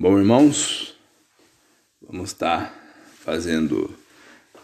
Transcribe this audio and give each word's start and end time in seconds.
Bom, 0.00 0.16
irmãos, 0.16 0.94
vamos 2.00 2.28
estar 2.28 2.72
fazendo 3.18 3.92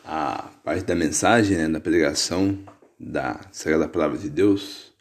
a 0.04 0.48
parte 0.62 0.84
da 0.84 0.94
mensagem, 0.94 1.56
né, 1.56 1.68
da 1.68 1.80
pregação 1.80 2.56
da 3.00 3.40
Sagrada 3.50 3.88
Palavra 3.88 4.16
de 4.16 4.30
Deus. 4.30 4.92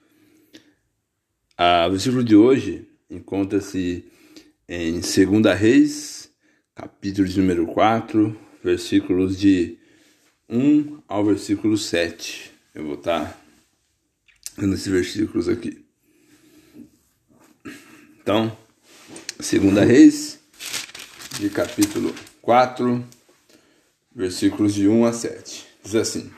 o 1.88 1.92
versículo 1.92 2.24
de 2.24 2.36
hoje 2.36 2.90
encontra-se 3.12 4.12
em 4.68 4.94
2 4.94 5.56
Reis, 5.56 6.32
capítulo 6.74 7.28
de 7.28 7.40
número 7.40 7.68
4, 7.68 8.36
versículos 8.64 9.38
de 9.38 9.78
1 10.50 11.04
ao 11.08 11.24
versículo 11.24 11.78
7. 11.78 12.52
Eu 12.74 12.86
vou 12.86 12.96
estar 12.96 13.40
lendo 14.58 14.74
esses 14.74 14.88
versículos 14.88 15.48
aqui. 15.48 15.86
Então, 18.20 18.63
Segunda 19.44 19.84
Reis, 19.84 20.40
de 21.38 21.50
capítulo 21.50 22.16
4, 22.42 23.04
versículos 24.16 24.74
de 24.74 24.88
1 24.88 25.04
a 25.04 25.12
7. 25.12 25.66
Diz 25.84 25.96
assim: 25.96 26.32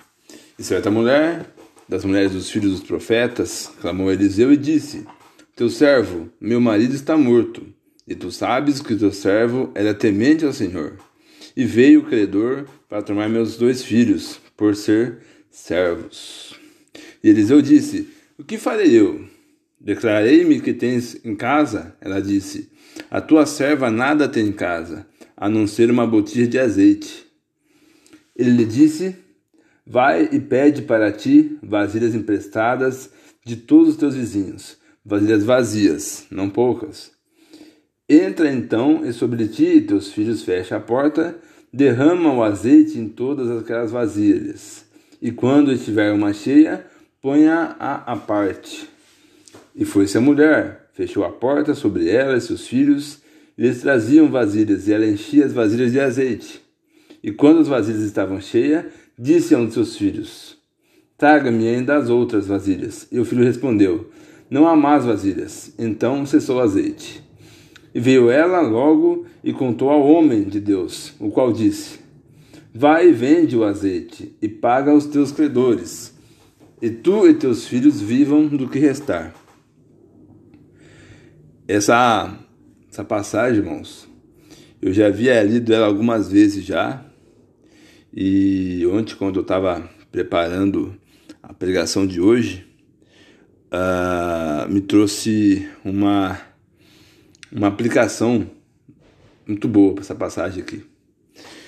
E 0.58 0.64
certa 0.64 0.90
mulher, 0.90 1.46
das 1.88 2.04
mulheres 2.04 2.32
dos 2.32 2.50
filhos 2.50 2.72
dos 2.72 2.88
profetas, 2.88 3.72
clamou 3.80 4.10
a 4.10 4.14
Eliseu 4.14 4.52
e 4.52 4.58
disse: 4.58 5.06
Teu 5.56 5.70
servo, 5.70 6.32
meu 6.42 6.60
marido 6.60 6.96
está 6.96 7.16
morto, 7.16 7.68
e 8.08 8.16
tu 8.16 8.32
sabes 8.32 8.82
que 8.82 8.96
teu 8.96 9.14
servo 9.14 9.70
era 9.76 9.94
temente 9.94 10.44
ao 10.44 10.52
Senhor. 10.52 10.98
E 11.56 11.64
veio 11.64 12.00
o 12.00 12.06
credor 12.06 12.66
para 12.90 13.04
tomar 13.04 13.30
meus 13.30 13.56
dois 13.56 13.84
filhos, 13.84 14.42
por 14.58 14.76
ser 14.76 15.20
servos. 15.52 16.56
E 17.24 17.30
Eliseu 17.30 17.62
disse: 17.62 18.10
O 18.36 18.44
que 18.44 18.58
farei 18.58 19.00
eu? 19.00 19.24
Declarei-me 19.80 20.60
que 20.60 20.74
tens 20.74 21.24
em 21.24 21.36
casa? 21.36 21.96
Ela 22.02 22.20
disse: 22.20 22.74
A 23.16 23.22
tua 23.22 23.46
serva 23.46 23.90
nada 23.90 24.28
tem 24.28 24.48
em 24.48 24.52
casa, 24.52 25.08
a 25.38 25.48
não 25.48 25.66
ser 25.68 25.90
uma 25.90 26.06
botija 26.06 26.46
de 26.46 26.60
azeite. 26.60 27.26
Ele 28.36 28.50
lhe 28.50 28.66
disse: 28.66 29.16
Vai 29.88 30.28
e 30.34 30.38
pede 30.42 30.82
para 30.82 31.14
ti 31.14 31.58
vasilhas 31.64 32.14
emprestadas 32.14 33.10
de 33.46 33.56
todos 33.56 33.92
os 33.92 33.96
teus 33.96 34.16
vizinhos, 34.16 34.76
vasilhas 35.06 35.46
vazias, 35.46 36.26
não 36.30 36.50
poucas. 36.50 37.14
Entra 38.10 38.52
então 38.52 39.06
e 39.06 39.14
sobre 39.14 39.48
ti 39.48 39.64
e 39.64 39.82
teus 39.82 40.12
filhos 40.12 40.44
fecha 40.44 40.76
a 40.76 40.82
porta, 40.82 41.38
derrama 41.72 42.34
o 42.34 42.44
azeite 42.44 43.00
em 43.00 43.08
todas 43.08 43.50
aquelas 43.50 43.92
vasilhas. 43.92 44.84
E 45.22 45.32
quando 45.32 45.72
estiver 45.72 46.12
uma 46.12 46.34
cheia, 46.34 46.86
ponha-a 47.22 47.96
à 47.96 48.18
parte 48.18 48.90
e 49.74 49.86
foi-se 49.86 50.18
a 50.18 50.22
mulher, 50.22 50.85
fechou 50.96 51.26
a 51.26 51.30
porta 51.30 51.76
sobre 51.76 52.10
ela 52.10 52.38
e 52.38 52.42
seus 52.42 52.66
filhos, 52.66 53.20
e 53.58 53.66
eles 53.66 53.82
traziam 53.82 54.32
vasilhas, 54.32 54.88
e 54.88 54.94
ela 54.94 55.06
enchia 55.06 55.46
as 55.46 55.52
vasilhas 55.52 55.92
de 55.92 56.00
azeite. 56.00 56.62
E 57.22 57.32
quando 57.32 57.60
as 57.60 57.68
vasilhas 57.68 58.02
estavam 58.02 58.40
cheias, 58.40 58.86
disse 59.20 59.54
a 59.54 59.58
um 59.58 59.68
de 59.68 59.74
seus 59.74 59.98
filhos: 59.98 60.58
Traga-me 61.18 61.68
ainda 61.68 61.98
as 61.98 62.10
outras 62.10 62.48
vasilhas. 62.48 63.08
E 63.12 63.20
o 63.20 63.26
filho 63.26 63.44
respondeu: 63.44 64.10
Não 64.50 64.68
há 64.68 64.76
mais 64.76 65.04
vasilhas. 65.04 65.74
Então 65.78 66.26
cessou 66.26 66.58
o 66.58 66.62
azeite. 66.62 67.22
E 67.94 68.00
veio 68.00 68.30
ela 68.30 68.62
logo 68.62 69.26
e 69.44 69.52
contou 69.52 69.90
ao 69.90 70.06
homem 70.06 70.44
de 70.44 70.62
Deus, 70.62 71.14
o 71.20 71.30
qual 71.30 71.52
disse: 71.52 72.00
Vai 72.74 73.10
e 73.10 73.12
vende 73.12 73.58
o 73.58 73.66
azeite, 73.66 74.34
e 74.42 74.48
paga 74.48 74.92
aos 74.92 75.06
teus 75.06 75.32
credores, 75.32 76.14
e 76.82 76.90
tu 76.90 77.28
e 77.28 77.34
teus 77.34 77.68
filhos 77.68 78.00
vivam 78.00 78.48
do 78.48 78.70
que 78.70 78.80
restar. 78.80 79.45
Essa, 81.68 82.32
essa 82.92 83.04
passagem, 83.04 83.64
irmãos, 83.64 84.08
eu 84.80 84.94
já 84.94 85.08
havia 85.08 85.42
lido 85.42 85.74
ela 85.74 85.88
algumas 85.88 86.32
vezes 86.32 86.64
já. 86.64 87.04
E 88.14 88.86
ontem, 88.86 89.16
quando 89.16 89.38
eu 89.38 89.42
estava 89.42 89.90
preparando 90.12 90.96
a 91.42 91.56
pregação 91.56 92.06
de 92.06 92.22
hoje, 92.22 92.68
uh, 93.74 94.72
me 94.72 94.80
trouxe 94.80 95.68
uma, 95.84 96.40
uma 97.52 97.68
aplicação 97.68 98.48
muito 99.48 99.68
boa 99.68 99.96
para 99.96 100.04
essa 100.04 100.14
passagem 100.14 100.62
aqui. 100.62 100.84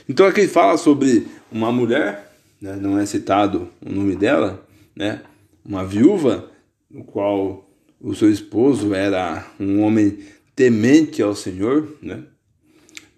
Então 0.07 0.27
aqui 0.27 0.47
fala 0.47 0.77
sobre 0.77 1.27
uma 1.51 1.71
mulher, 1.71 2.37
né, 2.61 2.75
não 2.75 2.99
é 2.99 3.05
citado 3.07 3.67
o 3.83 3.91
nome 3.91 4.15
dela, 4.15 4.63
né, 4.95 5.23
uma 5.65 5.83
viúva, 5.83 6.51
no 6.89 7.03
qual 7.03 7.66
o 7.99 8.13
seu 8.13 8.29
esposo 8.31 8.93
era 8.93 9.45
um 9.59 9.81
homem 9.81 10.19
temente 10.55 11.21
ao 11.21 11.35
Senhor, 11.35 11.97
né? 12.01 12.23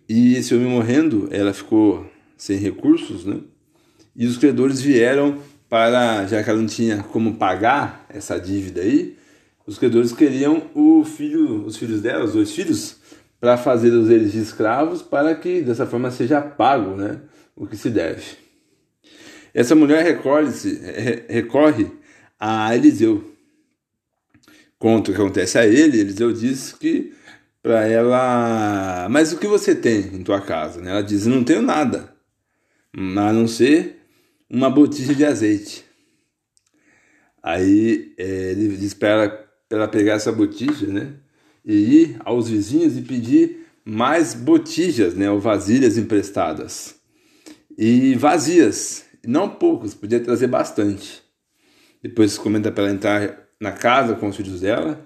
E 0.08 0.36
esse 0.36 0.56
homem 0.56 0.68
morrendo, 0.68 1.28
ela 1.32 1.54
ficou 1.54 2.10
sem 2.38 2.58
recursos, 2.58 3.26
né? 3.26 3.40
E 4.16 4.26
os 4.26 4.38
credores 4.38 4.82
vieram 4.82 5.38
para, 5.70 6.26
já 6.26 6.44
que 6.44 6.50
ela 6.50 6.60
não 6.60 6.68
tinha 6.68 7.04
como 7.04 7.36
pagar 7.36 8.06
essa 8.10 8.40
dívida 8.40 8.82
aí, 8.82 9.16
os 9.68 9.78
credores 9.78 10.12
queriam 10.12 10.64
o 10.74 11.06
filho, 11.06 11.64
os 11.64 11.78
filhos 11.78 12.02
dela, 12.02 12.26
os 12.26 12.34
dois 12.34 12.52
filhos, 12.52 12.98
para 13.40 13.56
fazê-los 13.56 14.10
eles 14.10 14.32
de 14.32 14.40
escravos, 14.40 15.02
para 15.02 15.36
que 15.36 15.62
dessa 15.62 15.86
forma 15.86 16.10
seja 16.10 16.42
pago, 16.42 16.96
né? 16.96 17.22
O 17.56 17.68
que 17.68 17.78
se 17.78 17.90
deve. 17.90 18.24
Essa 19.54 19.76
mulher 19.76 20.04
recorre, 20.04 20.48
recorre 21.28 21.92
a 22.40 22.76
Eliseu, 22.76 23.24
conta 24.80 25.12
o 25.12 25.14
que 25.14 25.22
acontece 25.22 25.58
a 25.60 25.68
ele, 25.68 26.00
Eliseu 26.00 26.32
diz 26.32 26.72
que 26.72 27.14
para 27.62 27.86
ela, 27.86 29.08
mas 29.12 29.34
o 29.34 29.38
que 29.38 29.46
você 29.46 29.76
tem 29.76 30.00
em 30.16 30.24
tua 30.24 30.40
casa? 30.40 30.82
Ela 30.82 31.04
diz, 31.04 31.26
não 31.26 31.44
tenho 31.44 31.62
nada, 31.62 32.16
a 32.96 33.34
não 33.34 33.48
ser 33.48 33.98
uma 34.50 34.70
botija 34.70 35.14
de 35.14 35.26
azeite. 35.26 35.84
Aí 37.44 38.14
é, 38.18 38.52
ele 38.52 38.78
diz 38.78 38.94
para 38.94 39.10
ela, 39.10 39.50
ela 39.70 39.88
pegar 39.88 40.14
essa 40.14 40.32
botija, 40.32 40.88
né, 40.88 41.14
e 41.66 41.74
ir 41.74 42.18
aos 42.24 42.50
vizinhos 42.50 42.98
e 42.98 43.02
pedir 43.02 43.68
mais 43.84 44.34
botijas, 44.34 45.14
né, 45.14 45.30
ou 45.30 45.40
vasilhas 45.40 45.98
emprestadas. 45.98 46.96
E 47.78 48.16
vazias, 48.16 49.06
não 49.26 49.50
poucos, 49.50 49.94
podia 49.94 50.20
trazer 50.20 50.48
bastante. 50.48 51.22
Depois 52.02 52.38
comenta 52.38 52.72
para 52.72 52.86
ela 52.86 52.94
entrar 52.94 53.49
na 53.60 53.72
casa 53.72 54.16
com 54.16 54.28
os 54.28 54.36
filhos 54.36 54.62
dela 54.62 55.06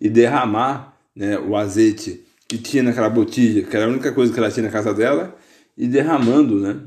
e 0.00 0.08
derramar 0.08 0.96
né, 1.14 1.38
o 1.38 1.56
azeite 1.56 2.24
que 2.48 2.58
tinha 2.58 2.82
naquela 2.82 3.08
botija, 3.08 3.62
que 3.62 3.76
era 3.76 3.86
a 3.86 3.88
única 3.88 4.12
coisa 4.12 4.32
que 4.32 4.38
ela 4.38 4.50
tinha 4.50 4.66
na 4.66 4.72
casa 4.72 4.94
dela, 4.94 5.36
e 5.76 5.88
derramando 5.88 6.60
né, 6.60 6.80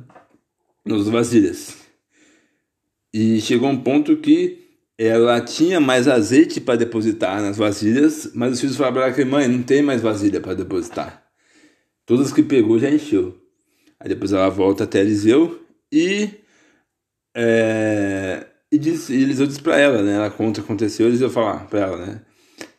nos 0.86 1.09
vasilhas. 1.09 1.78
E 3.14 3.42
chegou 3.42 3.70
um 3.70 3.81
ponto 3.81 4.16
que 4.18 4.68
ela 4.97 5.42
tinha 5.42 5.80
mais 5.80 6.08
azeite 6.08 6.59
para 6.62 6.78
depositar 6.78 7.41
nas 7.41 7.58
vasilhas, 7.58 8.31
mas 8.34 8.53
os 8.53 8.62
filhos 8.62 8.76
falaram 8.76 8.96
para 8.96 9.06
ela 9.06 9.16
que, 9.16 9.26
mãe, 9.26 9.47
não 9.47 9.64
tem 9.64 9.81
mais 9.81 10.02
vasilha 10.02 10.40
para 10.40 10.53
depositar. 10.53 11.26
Todas 12.06 12.34
que 12.34 12.44
pegou 12.44 12.80
já 12.80 12.90
encheu. 12.90 13.38
Aí 14.00 14.09
depois 14.09 14.31
ela 14.31 14.50
volta 14.50 14.86
até 14.86 15.00
Eliseu 15.00 15.66
e 15.91 16.30
é, 17.36 18.46
e, 18.72 18.78
diz, 18.78 19.09
e 19.09 19.16
Eliseu 19.16 19.47
diz 19.47 19.59
para 19.59 19.78
ela, 19.78 20.02
né? 20.02 20.16
Ela 20.16 20.30
conta 20.30 20.59
o 20.59 20.63
que 20.63 20.68
aconteceu, 20.68 21.07
Eliseu 21.07 21.30
fala 21.30 21.62
para 21.66 21.80
ela, 21.80 22.06
né? 22.06 22.22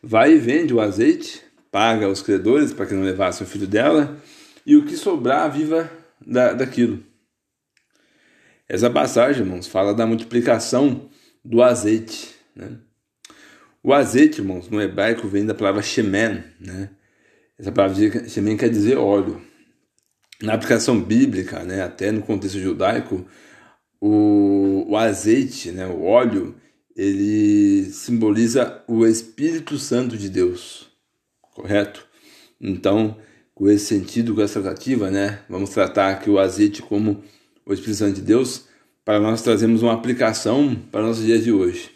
Vai 0.01 0.33
e 0.33 0.37
vende 0.37 0.73
o 0.73 0.79
azeite, 0.79 1.41
paga 1.71 2.07
os 2.07 2.21
credores 2.21 2.73
para 2.73 2.85
que 2.85 2.93
não 2.93 3.03
levasse 3.03 3.43
o 3.43 3.45
filho 3.45 3.67
dela, 3.67 4.17
e 4.65 4.75
o 4.75 4.85
que 4.85 4.95
sobrar, 4.95 5.51
viva 5.51 5.91
da, 6.25 6.53
daquilo. 6.53 7.03
Essa 8.69 8.89
passagem, 8.89 9.41
irmãos, 9.43 9.67
fala 9.67 9.93
da 9.93 10.07
multiplicação 10.07 11.09
do 11.43 11.61
azeite, 11.61 12.33
né? 12.55 12.77
O 13.83 13.93
azeite, 13.93 14.39
irmãos, 14.39 14.69
no 14.69 14.79
hebraico 14.79 15.27
vem 15.27 15.45
da 15.45 15.55
palavra 15.55 15.81
shemen, 15.81 16.43
né? 16.59 16.89
Essa 17.57 17.71
palavra 17.71 18.29
shemen 18.29 18.55
quer 18.55 18.69
dizer 18.69 18.97
óleo. 18.97 19.41
Na 20.41 20.53
aplicação 20.53 20.99
bíblica, 20.99 21.63
né, 21.63 21.83
até 21.83 22.11
no 22.11 22.21
contexto 22.21 22.59
judaico, 22.59 23.25
o, 24.01 24.85
o 24.89 24.97
azeite, 24.97 25.71
né, 25.71 25.85
o 25.85 26.01
óleo, 26.03 26.55
ele 26.95 27.85
simboliza 27.91 28.83
o 28.87 29.05
Espírito 29.05 29.77
Santo 29.77 30.17
de 30.17 30.27
Deus, 30.27 30.89
correto? 31.53 32.05
Então, 32.59 33.17
com 33.53 33.69
esse 33.69 33.85
sentido, 33.85 34.33
com 34.33 34.41
essa 34.41 34.59
tratativa, 34.59 35.11
né, 35.11 35.43
vamos 35.47 35.69
tratar 35.69 36.09
aqui 36.09 36.29
o 36.29 36.39
azeite 36.39 36.81
como 36.81 37.23
o 37.63 37.73
Espírito 37.73 37.99
Santo 37.99 38.15
de 38.15 38.21
Deus, 38.21 38.65
para 39.05 39.19
nós 39.19 39.41
trazermos 39.41 39.83
uma 39.83 39.93
aplicação 39.93 40.75
para 40.91 41.01
nossos 41.01 41.23
dias 41.23 41.43
de 41.43 41.51
hoje. 41.51 41.91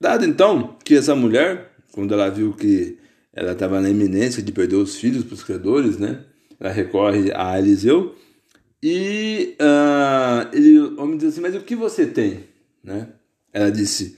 Dado 0.00 0.24
então 0.24 0.76
que 0.84 0.94
essa 0.94 1.14
mulher, 1.14 1.72
quando 1.92 2.14
ela 2.14 2.28
viu 2.28 2.52
que 2.52 2.98
ela 3.32 3.52
estava 3.52 3.80
na 3.80 3.88
iminência 3.88 4.42
de 4.42 4.52
perder 4.52 4.76
os 4.76 4.96
filhos 4.96 5.24
para 5.24 5.34
os 5.34 5.44
credores, 5.44 5.96
né, 5.98 6.24
ela 6.58 6.72
recorre 6.72 7.32
a 7.34 7.58
Eliseu 7.58 8.14
e 8.82 9.56
uh, 9.60 10.48
ele, 10.52 10.78
o 10.78 11.00
homem 11.00 11.16
diz 11.16 11.28
assim: 11.28 11.40
Mas 11.40 11.54
o 11.54 11.60
que 11.60 11.76
você 11.76 12.04
tem? 12.04 12.44
Né? 12.82 13.08
Ela 13.52 13.70
disse: 13.70 14.16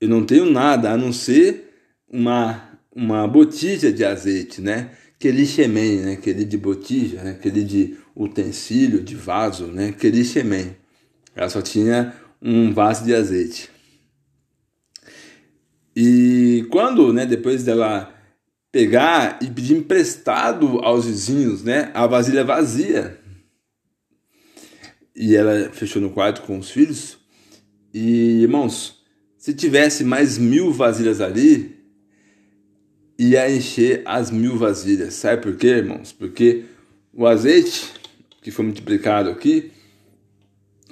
Eu 0.00 0.08
não 0.08 0.24
tenho 0.24 0.46
nada 0.46 0.90
a 0.90 0.96
não 0.96 1.12
ser 1.12 1.70
uma, 2.08 2.78
uma 2.94 3.28
botija 3.28 3.92
de 3.92 4.04
azeite, 4.04 4.62
né? 4.62 4.92
Kelishemem, 5.18 6.00
né? 6.00 6.12
Aquele 6.12 6.44
de 6.44 6.56
botija, 6.56 7.22
né? 7.22 7.30
Aquele 7.32 7.62
de 7.62 7.96
utensílio, 8.16 9.02
de 9.02 9.14
vaso, 9.14 9.66
né? 9.66 9.92
Kelishemem. 9.92 10.76
Ela 11.36 11.50
só 11.50 11.60
tinha 11.60 12.14
um 12.40 12.72
vaso 12.72 13.04
de 13.04 13.14
azeite. 13.14 13.70
E 15.96 16.66
quando, 16.70 17.12
né, 17.12 17.24
depois 17.24 17.62
dela 17.64 18.12
pegar 18.72 19.38
e 19.40 19.46
pedir 19.46 19.76
emprestado 19.76 20.80
aos 20.80 21.06
vizinhos, 21.06 21.62
né, 21.62 21.90
a 21.94 22.06
vasilha 22.06 22.44
vazia, 22.44 23.20
e 25.14 25.36
ela 25.36 25.70
fechou 25.70 26.02
no 26.02 26.10
quarto 26.10 26.42
com 26.42 26.58
os 26.58 26.70
filhos, 26.70 27.18
e 27.92 28.42
irmãos, 28.42 29.04
se 29.38 29.54
tivesse 29.54 30.02
mais 30.02 30.36
mil 30.36 30.72
vasilhas 30.72 31.20
ali, 31.20 31.76
ia 33.16 33.48
encher 33.48 34.02
as 34.04 34.30
mil 34.30 34.56
vasilhas. 34.56 35.14
Sabe 35.14 35.42
por 35.42 35.56
quê, 35.56 35.68
irmãos? 35.68 36.12
Porque 36.12 36.64
o 37.12 37.26
azeite 37.26 37.92
que 38.42 38.50
foi 38.50 38.64
multiplicado 38.64 39.30
aqui, 39.30 39.70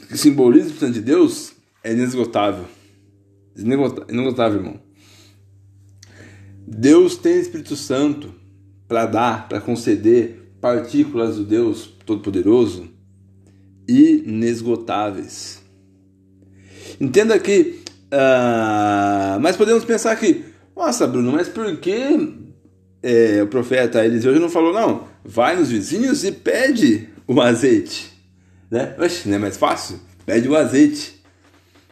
que 0.09 0.17
simboliza 0.17 0.71
o 0.71 0.79
Santo 0.79 0.93
de 0.93 1.01
Deus, 1.01 1.53
é 1.83 1.93
inesgotável. 1.93 2.67
Inesgotável, 3.57 4.61
irmão. 4.61 4.81
Deus 6.67 7.17
tem 7.17 7.41
Espírito 7.41 7.75
Santo 7.75 8.33
para 8.87 9.07
dar, 9.07 9.49
para 9.49 9.61
conceder 9.61 10.55
partículas 10.61 11.37
do 11.37 11.45
Deus 11.45 11.87
Todo-Poderoso 12.07 12.92
inesgotáveis. 13.93 15.61
Entenda 17.01 17.39
que, 17.39 17.81
uh, 18.13 19.41
mas 19.41 19.57
podemos 19.57 19.85
pensar 19.85 20.15
que, 20.17 20.45
nossa, 20.77 21.07
Bruno, 21.07 21.33
mas 21.33 21.49
por 21.49 21.77
que 21.79 22.35
é, 23.03 23.43
o 23.43 23.47
profeta 23.47 24.05
Eliseu 24.05 24.39
não 24.39 24.49
falou, 24.49 24.73
não, 24.73 25.09
vai 25.25 25.57
nos 25.57 25.71
vizinhos 25.71 26.25
e 26.25 26.33
pede 26.33 27.09
o 27.27 27.41
azeite? 27.41 28.13
Né? 28.71 28.95
Oxe, 28.99 29.29
não 29.29 29.37
é 29.37 29.39
mais 29.39 29.57
fácil? 29.57 30.01
Pede 30.25 30.49
o 30.49 30.57
azeite. 30.57 31.21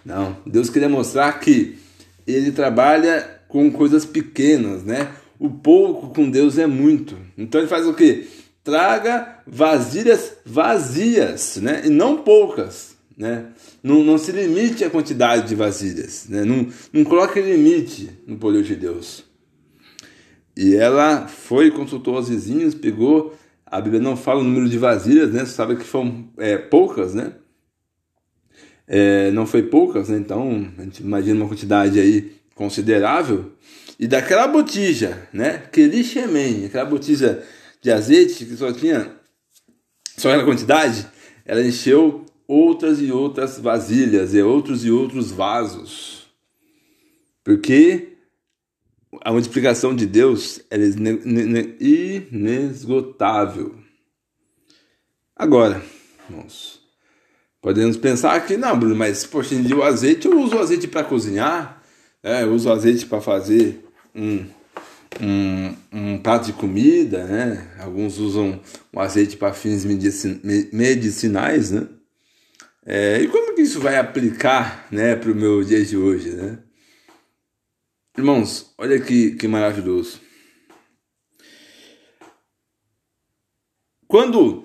Não, 0.05 0.37
Deus 0.47 0.70
queria 0.70 0.88
mostrar 0.88 1.32
que 1.41 1.79
ele 2.26 2.52
trabalha 2.52 3.41
com 3.49 3.70
coisas 3.70 4.06
pequenas, 4.06 4.85
né? 4.85 5.11
O 5.38 5.50
pouco 5.50 6.14
com 6.14 6.31
Deus 6.31 6.56
é 6.56 6.67
muito. 6.67 7.17
Então 7.37 7.61
ele 7.61 7.69
faz 7.69 7.87
o 7.87 7.94
quê? 7.94 8.26
Traga 8.62 9.43
vasilhas 9.47 10.35
vazias, 10.45 11.57
né? 11.57 11.83
E 11.87 11.89
não 11.89 12.19
poucas, 12.19 12.97
né? 13.17 13.47
Não, 13.83 14.05
não 14.05 14.19
se 14.19 14.33
limite 14.33 14.85
à 14.85 14.91
quantidade 14.91 15.49
de 15.49 15.55
vasilhas, 15.55 16.27
né? 16.29 16.45
Não, 16.45 16.67
não 16.93 17.05
coloque 17.05 17.41
limite 17.41 18.11
no 18.27 18.37
poder 18.37 18.62
de 18.62 18.77
Deus. 18.77 19.25
E 20.57 20.77
ela 20.77 21.27
foi, 21.27 21.71
consultou 21.71 22.19
os 22.19 22.29
vizinhos, 22.29 22.75
pegou. 22.75 23.35
A 23.65 23.81
Bíblia 23.81 24.03
não 24.03 24.17
fala 24.17 24.41
o 24.41 24.45
número 24.45 24.69
de 24.69 24.77
vasilhas, 24.77 25.33
né? 25.33 25.41
Você 25.41 25.53
sabe 25.53 25.77
que 25.77 25.85
foram 25.85 26.29
é, 26.37 26.59
poucas, 26.59 27.15
né? 27.15 27.33
É, 28.87 29.31
não 29.31 29.47
foi 29.47 29.62
poucas, 29.62 30.09
né? 30.09 30.19
Então 30.19 30.69
a 30.77 30.83
gente 30.83 31.03
imagina 31.03 31.41
uma 31.41 31.49
quantidade 31.49 31.99
aí 31.99 32.41
considerável, 32.61 33.53
e 33.99 34.07
daquela 34.07 34.47
botija, 34.47 35.27
né, 35.33 35.62
Kelishemem, 35.73 36.67
aquela 36.67 36.85
botija 36.85 37.43
de 37.81 37.91
azeite 37.91 38.44
que 38.44 38.56
só 38.56 38.73
tinha 38.73 39.19
só 40.17 40.29
aquela 40.29 40.44
quantidade, 40.44 41.06
ela 41.47 41.62
encheu 41.62 42.27
outras 42.47 43.00
e 43.00 43.11
outras 43.11 43.59
vasilhas 43.59 44.35
e 44.35 44.43
outros 44.43 44.85
e 44.85 44.91
outros 44.91 45.31
vasos. 45.31 46.27
Porque 47.43 48.17
a 49.23 49.32
multiplicação 49.32 49.94
de 49.94 50.06
Deus 50.06 50.61
é 50.71 50.77
inesgotável. 52.31 53.75
Agora, 55.35 55.83
irmãos, 56.29 56.81
podemos 57.62 57.97
pensar 57.97 58.47
que 58.47 58.56
não, 58.56 58.79
Bruno, 58.79 58.94
mas 58.94 59.25
poxa, 59.25 59.55
o 59.75 59.83
azeite, 59.83 60.26
eu 60.26 60.38
uso 60.38 60.56
o 60.56 60.59
azeite 60.59 60.87
para 60.87 61.03
cozinhar, 61.03 61.83
é, 62.23 62.43
eu 62.43 62.53
uso 62.53 62.71
azeite 62.71 63.06
para 63.06 63.23
fazer 63.23 63.83
um, 64.15 64.44
um, 65.21 65.75
um, 65.93 66.19
prato 66.19 66.47
de 66.47 66.53
comida, 66.53 67.25
né? 67.25 67.75
Alguns 67.79 68.19
usam 68.19 68.61
o 68.93 69.01
azeite 69.01 69.37
para 69.37 69.53
fins 69.53 69.85
medicinais, 69.85 71.71
né? 71.71 71.89
É, 72.85 73.21
e 73.21 73.29
como 73.29 73.55
que 73.55 73.62
isso 73.62 73.81
vai 73.81 73.97
aplicar, 73.97 74.87
né, 74.91 75.15
para 75.15 75.31
o 75.31 75.35
meu 75.35 75.62
dia 75.62 75.85
de 75.85 75.97
hoje, 75.97 76.31
né? 76.31 76.59
Irmãos, 78.17 78.73
olha 78.79 78.99
que, 79.01 79.33
que 79.33 79.47
maravilhoso. 79.47 80.21
Quando 84.07 84.65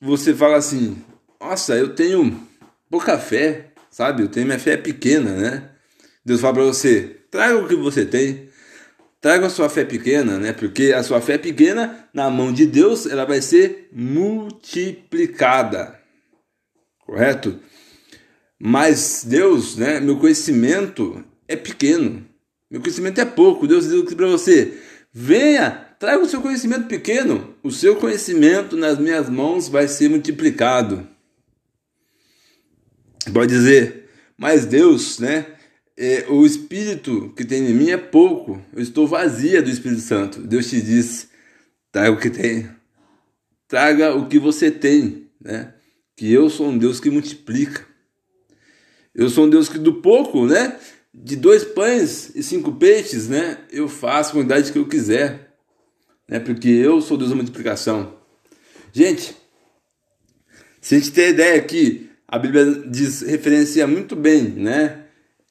você 0.00 0.34
fala 0.34 0.56
assim, 0.56 0.96
nossa, 1.40 1.76
eu 1.76 1.94
tenho 1.94 2.48
pouca 2.88 3.18
fé, 3.18 3.72
sabe? 3.90 4.22
Eu 4.22 4.28
tenho 4.28 4.46
minha 4.46 4.58
fé 4.58 4.76
pequena, 4.76 5.32
né? 5.32 5.70
Deus 6.24 6.40
fala 6.40 6.54
para 6.54 6.64
você: 6.64 7.20
traga 7.30 7.58
o 7.58 7.68
que 7.68 7.76
você 7.76 8.04
tem, 8.04 8.48
traga 9.20 9.46
a 9.46 9.50
sua 9.50 9.68
fé 9.68 9.84
pequena, 9.84 10.38
né? 10.38 10.52
Porque 10.52 10.92
a 10.92 11.02
sua 11.02 11.20
fé 11.20 11.36
pequena, 11.36 12.08
na 12.12 12.30
mão 12.30 12.52
de 12.52 12.66
Deus, 12.66 13.06
ela 13.06 13.24
vai 13.24 13.42
ser 13.42 13.88
multiplicada. 13.92 15.98
Correto? 17.00 17.60
Mas 18.58 19.24
Deus, 19.26 19.76
né? 19.76 20.00
Meu 20.00 20.18
conhecimento 20.18 21.24
é 21.46 21.56
pequeno. 21.56 22.26
Meu 22.70 22.80
conhecimento 22.80 23.20
é 23.20 23.24
pouco. 23.24 23.66
Deus 23.66 23.88
diz 23.88 24.14
para 24.14 24.26
você: 24.26 24.78
venha, 25.12 25.94
traga 25.98 26.22
o 26.22 26.28
seu 26.28 26.40
conhecimento 26.40 26.86
pequeno. 26.86 27.54
O 27.62 27.70
seu 27.70 27.96
conhecimento 27.96 28.76
nas 28.76 28.98
minhas 28.98 29.28
mãos 29.28 29.68
vai 29.68 29.88
ser 29.88 30.08
multiplicado. 30.08 31.08
Pode 33.32 33.52
dizer, 33.52 34.08
mas 34.36 34.64
Deus, 34.64 35.18
né? 35.18 35.46
É, 36.00 36.24
o 36.30 36.46
Espírito 36.46 37.30
que 37.36 37.44
tem 37.44 37.68
em 37.68 37.74
mim 37.74 37.90
é 37.90 37.98
pouco, 37.98 38.58
eu 38.74 38.80
estou 38.80 39.06
vazia 39.06 39.60
do 39.60 39.68
Espírito 39.68 40.00
Santo. 40.00 40.40
Deus 40.40 40.70
te 40.70 40.80
diz: 40.80 41.28
traga 41.92 42.10
o 42.10 42.16
que 42.18 42.30
tem, 42.30 42.70
traga 43.68 44.14
o 44.16 44.26
que 44.26 44.38
você 44.38 44.70
tem, 44.70 45.28
né? 45.38 45.74
Que 46.16 46.32
eu 46.32 46.48
sou 46.48 46.68
um 46.68 46.78
Deus 46.78 47.00
que 47.00 47.10
multiplica. 47.10 47.86
Eu 49.14 49.28
sou 49.28 49.44
um 49.44 49.50
Deus 49.50 49.68
que 49.68 49.78
do 49.78 50.00
pouco, 50.00 50.46
né? 50.46 50.78
De 51.12 51.36
dois 51.36 51.64
pães 51.64 52.34
e 52.34 52.42
cinco 52.42 52.72
peixes, 52.72 53.28
né? 53.28 53.58
Eu 53.70 53.86
faço 53.86 54.30
a 54.30 54.34
quantidade 54.34 54.72
que 54.72 54.78
eu 54.78 54.88
quiser, 54.88 55.54
né? 56.26 56.40
Porque 56.40 56.68
eu 56.68 57.02
sou 57.02 57.18
Deus 57.18 57.28
da 57.28 57.36
multiplicação. 57.36 58.16
Gente, 58.90 59.36
se 60.80 60.94
a 60.94 60.98
gente 60.98 61.12
ter 61.12 61.28
ideia 61.28 61.60
aqui, 61.60 62.08
a 62.26 62.38
Bíblia 62.38 62.84
diz, 62.88 63.20
referencia 63.20 63.86
muito 63.86 64.16
bem, 64.16 64.44
né? 64.44 64.99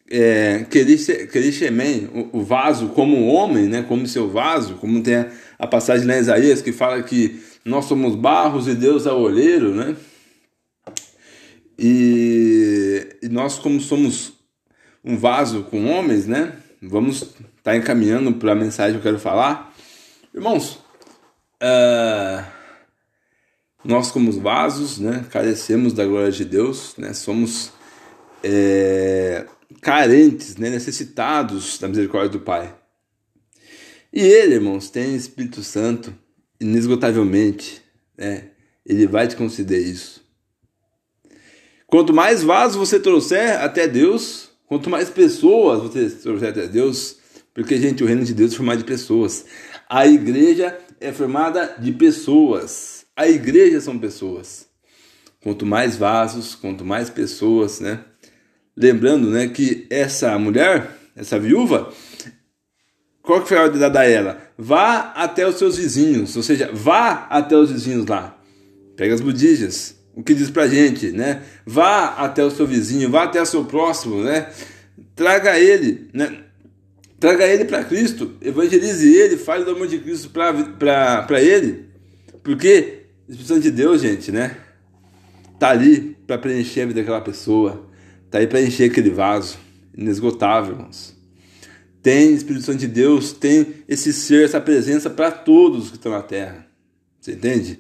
É, 0.09 0.65
Kerishemen, 0.69 2.09
o, 2.13 2.39
o 2.39 2.43
vaso 2.43 2.89
como 2.89 3.27
homem, 3.27 3.65
né, 3.65 3.83
como 3.83 4.07
seu 4.07 4.29
vaso, 4.29 4.75
como 4.75 5.03
tem 5.03 5.15
a, 5.15 5.31
a 5.59 5.67
passagem 5.67 6.07
na 6.07 6.17
Isaías 6.17 6.61
que 6.61 6.71
fala 6.71 7.01
que 7.03 7.39
nós 7.63 7.85
somos 7.85 8.15
barros 8.15 8.67
e 8.67 8.73
Deus 8.73 9.05
é 9.05 9.11
o 9.11 9.19
olheiro, 9.19 9.75
né? 9.75 9.95
E, 11.77 13.07
e 13.21 13.29
nós 13.29 13.59
como 13.59 13.79
somos 13.79 14.33
um 15.03 15.15
vaso 15.15 15.63
com 15.63 15.85
homens, 15.85 16.25
né? 16.25 16.53
Vamos 16.81 17.21
estar 17.21 17.43
tá 17.63 17.75
encaminhando 17.75 18.33
para 18.33 18.53
a 18.53 18.55
mensagem 18.55 18.93
que 18.93 18.99
eu 18.99 19.11
quero 19.11 19.19
falar. 19.19 19.73
Irmãos, 20.33 20.79
uh, 21.61 22.43
nós 23.83 24.11
como 24.11 24.31
vasos, 24.31 24.99
né, 24.99 25.25
carecemos 25.29 25.93
da 25.93 26.05
glória 26.05 26.31
de 26.31 26.45
Deus, 26.45 26.95
né? 26.97 27.13
Somos 27.13 27.71
é, 28.43 29.45
carentes, 29.81 30.55
né, 30.57 30.69
necessitados 30.69 31.77
da 31.77 31.87
misericórdia 31.87 32.29
do 32.29 32.39
Pai. 32.39 32.75
E 34.11 34.21
Ele, 34.21 34.55
irmãos, 34.55 34.89
tem 34.89 35.15
Espírito 35.15 35.63
Santo 35.63 36.13
inesgotavelmente, 36.59 37.81
né? 38.17 38.49
Ele 38.85 39.05
vai 39.05 39.27
te 39.27 39.35
conceder 39.35 39.79
isso. 39.79 40.27
Quanto 41.85 42.13
mais 42.13 42.43
vasos 42.43 42.75
você 42.77 42.99
trouxer 42.99 43.59
até 43.61 43.87
Deus, 43.87 44.49
quanto 44.65 44.89
mais 44.89 45.09
pessoas 45.09 45.81
você 45.81 46.09
trouxer 46.09 46.49
até 46.49 46.67
Deus, 46.67 47.17
porque, 47.53 47.77
gente, 47.77 48.03
o 48.03 48.07
reino 48.07 48.23
de 48.23 48.33
Deus 48.33 48.53
é 48.53 48.57
formado 48.57 48.79
de 48.79 48.83
pessoas. 48.85 49.45
A 49.89 50.07
igreja 50.07 50.77
é 50.99 51.11
formada 51.11 51.75
de 51.79 51.91
pessoas. 51.91 53.05
A 53.15 53.27
igreja 53.27 53.81
são 53.81 53.97
pessoas. 53.97 54.67
Quanto 55.41 55.65
mais 55.65 55.95
vasos, 55.95 56.55
quanto 56.55 56.85
mais 56.85 57.09
pessoas, 57.09 57.79
né? 57.79 58.05
Lembrando 58.81 59.29
né, 59.29 59.49
que 59.49 59.85
essa 59.89 60.39
mulher, 60.39 60.89
essa 61.13 61.37
viúva, 61.37 61.91
qual 63.21 63.41
que 63.41 63.49
foi 63.49 63.57
a 63.57 63.63
ordem 63.63 63.77
dada 63.77 63.99
a 63.99 64.05
ela? 64.05 64.41
Vá 64.57 65.11
até 65.17 65.45
os 65.45 65.55
seus 65.55 65.75
vizinhos, 65.75 66.33
ou 66.37 66.41
seja, 66.41 66.69
vá 66.71 67.27
até 67.29 67.57
os 67.57 67.69
vizinhos 67.69 68.05
lá. 68.05 68.41
Pega 68.95 69.13
as 69.13 69.19
budijas, 69.19 69.95
o 70.15 70.23
que 70.23 70.33
diz 70.33 70.49
pra 70.49 70.65
gente, 70.65 71.11
né? 71.11 71.41
Vá 71.65 72.15
até 72.19 72.41
o 72.41 72.49
seu 72.49 72.65
vizinho, 72.65 73.11
vá 73.11 73.23
até 73.23 73.41
o 73.41 73.45
seu 73.45 73.65
próximo, 73.65 74.23
né? 74.23 74.49
Traga 75.13 75.59
ele, 75.59 76.07
né? 76.13 76.45
Traga 77.19 77.45
ele 77.45 77.65
para 77.65 77.83
Cristo, 77.83 78.33
evangelize 78.41 79.13
ele, 79.13 79.35
fale 79.35 79.65
do 79.65 79.71
amor 79.71 79.87
de 79.87 79.99
Cristo 79.99 80.29
para 80.29 81.41
ele. 81.41 81.89
Porque 82.41 83.03
o 83.27 83.31
Espírito 83.31 83.47
Santo 83.47 83.61
de 83.61 83.71
Deus, 83.71 84.01
gente, 84.01 84.31
né? 84.31 84.55
Tá 85.59 85.71
ali 85.71 86.15
para 86.25 86.37
preencher 86.37 86.83
a 86.83 86.85
vida 86.85 87.01
daquela 87.01 87.19
pessoa, 87.19 87.89
tá 88.29 88.39
aí 88.39 88.47
para 88.47 88.61
encher 88.61 88.89
aquele 88.89 89.09
vaso, 89.09 89.57
inesgotável, 89.95 90.73
irmãos. 90.73 91.17
Tem 92.01 92.33
Espírito 92.33 92.65
Santo 92.65 92.79
de 92.79 92.87
Deus, 92.87 93.33
tem 93.33 93.83
esse 93.87 94.13
ser, 94.13 94.45
essa 94.45 94.61
presença 94.61 95.09
para 95.09 95.31
todos 95.31 95.89
que 95.89 95.95
estão 95.95 96.11
na 96.11 96.21
terra. 96.21 96.65
Você 97.19 97.33
entende? 97.33 97.79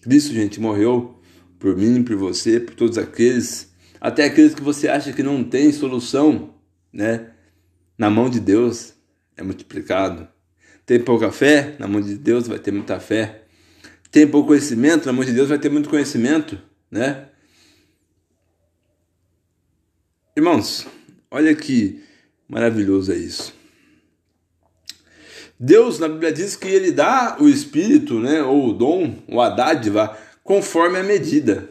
Cristo, 0.00 0.32
gente, 0.32 0.58
morreu 0.58 1.20
por 1.58 1.76
mim, 1.76 2.02
por 2.02 2.16
você, 2.16 2.58
por 2.58 2.74
todos 2.74 2.96
aqueles, 2.96 3.70
até 4.00 4.24
aqueles 4.24 4.54
que 4.54 4.62
você 4.62 4.88
acha 4.88 5.12
que 5.12 5.22
não 5.22 5.44
tem 5.44 5.70
solução, 5.72 6.54
né? 6.90 7.32
Na 7.98 8.08
mão 8.08 8.30
de 8.30 8.40
Deus 8.40 8.94
é 9.36 9.42
multiplicado. 9.42 10.26
Tem 10.86 10.98
pouca 10.98 11.30
fé, 11.30 11.76
na 11.78 11.86
mão 11.86 12.00
de 12.00 12.16
Deus 12.16 12.48
vai 12.48 12.58
ter 12.58 12.72
muita 12.72 12.98
fé. 12.98 13.44
Tem 14.10 14.26
pouco 14.26 14.48
conhecimento, 14.48 15.06
na 15.06 15.12
mão 15.12 15.24
de 15.24 15.32
Deus 15.32 15.50
vai 15.50 15.58
ter 15.58 15.70
muito 15.70 15.90
conhecimento, 15.90 16.58
né? 16.90 17.28
Irmãos, 20.36 20.86
olha 21.30 21.54
que 21.54 22.02
maravilhoso 22.48 23.12
é 23.12 23.16
isso. 23.16 23.52
Deus, 25.58 25.98
na 25.98 26.08
Bíblia, 26.08 26.32
diz 26.32 26.56
que 26.56 26.68
ele 26.68 26.92
dá 26.92 27.36
o 27.40 27.48
espírito, 27.48 28.18
né, 28.18 28.42
ou 28.42 28.68
o 28.68 28.72
dom, 28.72 29.18
ou 29.28 29.42
a 29.42 29.50
dádiva, 29.50 30.16
conforme 30.42 30.98
a 30.98 31.02
medida, 31.02 31.68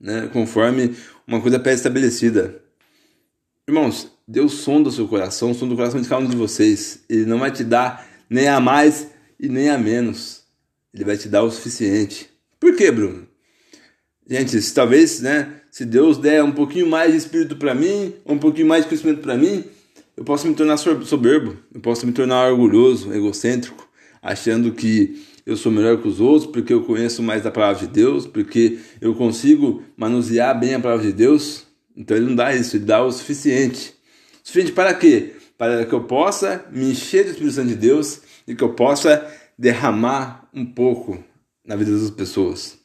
né, 0.00 0.28
conforme 0.32 0.96
uma 1.26 1.40
coisa 1.40 1.60
pré-estabelecida. 1.60 2.60
Irmãos, 3.68 4.10
Deus 4.26 4.54
sonda 4.54 4.88
o 4.88 4.92
seu 4.92 5.06
coração, 5.06 5.54
sonda 5.54 5.74
o 5.74 5.76
coração 5.76 6.00
de 6.00 6.08
cada 6.08 6.24
um 6.24 6.28
de 6.28 6.36
vocês. 6.36 7.04
Ele 7.08 7.26
não 7.26 7.38
vai 7.38 7.52
te 7.52 7.62
dar 7.62 8.08
nem 8.28 8.48
a 8.48 8.58
mais 8.58 9.08
e 9.38 9.48
nem 9.48 9.70
a 9.70 9.78
menos. 9.78 10.42
Ele 10.92 11.04
vai 11.04 11.16
te 11.16 11.28
dar 11.28 11.42
o 11.42 11.50
suficiente. 11.50 12.28
Por 12.58 12.74
quê, 12.74 12.90
Bruno? 12.90 13.28
Gente, 14.28 14.58
talvez, 14.72 15.20
né, 15.20 15.59
se 15.70 15.84
Deus 15.84 16.18
der 16.18 16.42
um 16.42 16.52
pouquinho 16.52 16.88
mais 16.88 17.12
de 17.12 17.18
espírito 17.18 17.56
para 17.56 17.74
mim, 17.74 18.12
um 18.26 18.38
pouquinho 18.38 18.66
mais 18.66 18.82
de 18.82 18.88
conhecimento 18.88 19.20
para 19.20 19.36
mim, 19.36 19.64
eu 20.16 20.24
posso 20.24 20.46
me 20.46 20.54
tornar 20.54 20.76
soberbo, 20.76 21.56
eu 21.72 21.80
posso 21.80 22.06
me 22.06 22.12
tornar 22.12 22.50
orgulhoso, 22.50 23.12
egocêntrico, 23.12 23.88
achando 24.20 24.72
que 24.72 25.24
eu 25.46 25.56
sou 25.56 25.70
melhor 25.70 26.00
que 26.02 26.08
os 26.08 26.20
outros 26.20 26.50
porque 26.50 26.72
eu 26.72 26.82
conheço 26.82 27.22
mais 27.22 27.42
da 27.42 27.50
palavra 27.50 27.86
de 27.86 27.92
Deus, 27.92 28.26
porque 28.26 28.78
eu 29.00 29.14
consigo 29.14 29.82
manusear 29.96 30.58
bem 30.58 30.74
a 30.74 30.80
palavra 30.80 31.06
de 31.06 31.12
Deus. 31.12 31.66
Então 31.96 32.16
ele 32.16 32.26
não 32.26 32.34
dá 32.34 32.54
isso, 32.54 32.76
ele 32.76 32.84
dá 32.84 33.02
o 33.02 33.10
suficiente. 33.10 33.94
Suficiente 34.42 34.72
para 34.72 34.92
quê? 34.94 35.34
Para 35.56 35.86
que 35.86 35.92
eu 35.92 36.02
possa 36.04 36.66
me 36.72 36.90
encher 36.90 37.24
do 37.24 37.30
Espírito 37.30 37.54
Santo 37.54 37.68
de 37.68 37.76
Deus 37.76 38.20
e 38.46 38.54
que 38.54 38.64
eu 38.64 38.74
possa 38.74 39.26
derramar 39.58 40.48
um 40.52 40.66
pouco 40.66 41.22
na 41.64 41.76
vida 41.76 41.92
das 41.92 42.10
pessoas. 42.10 42.79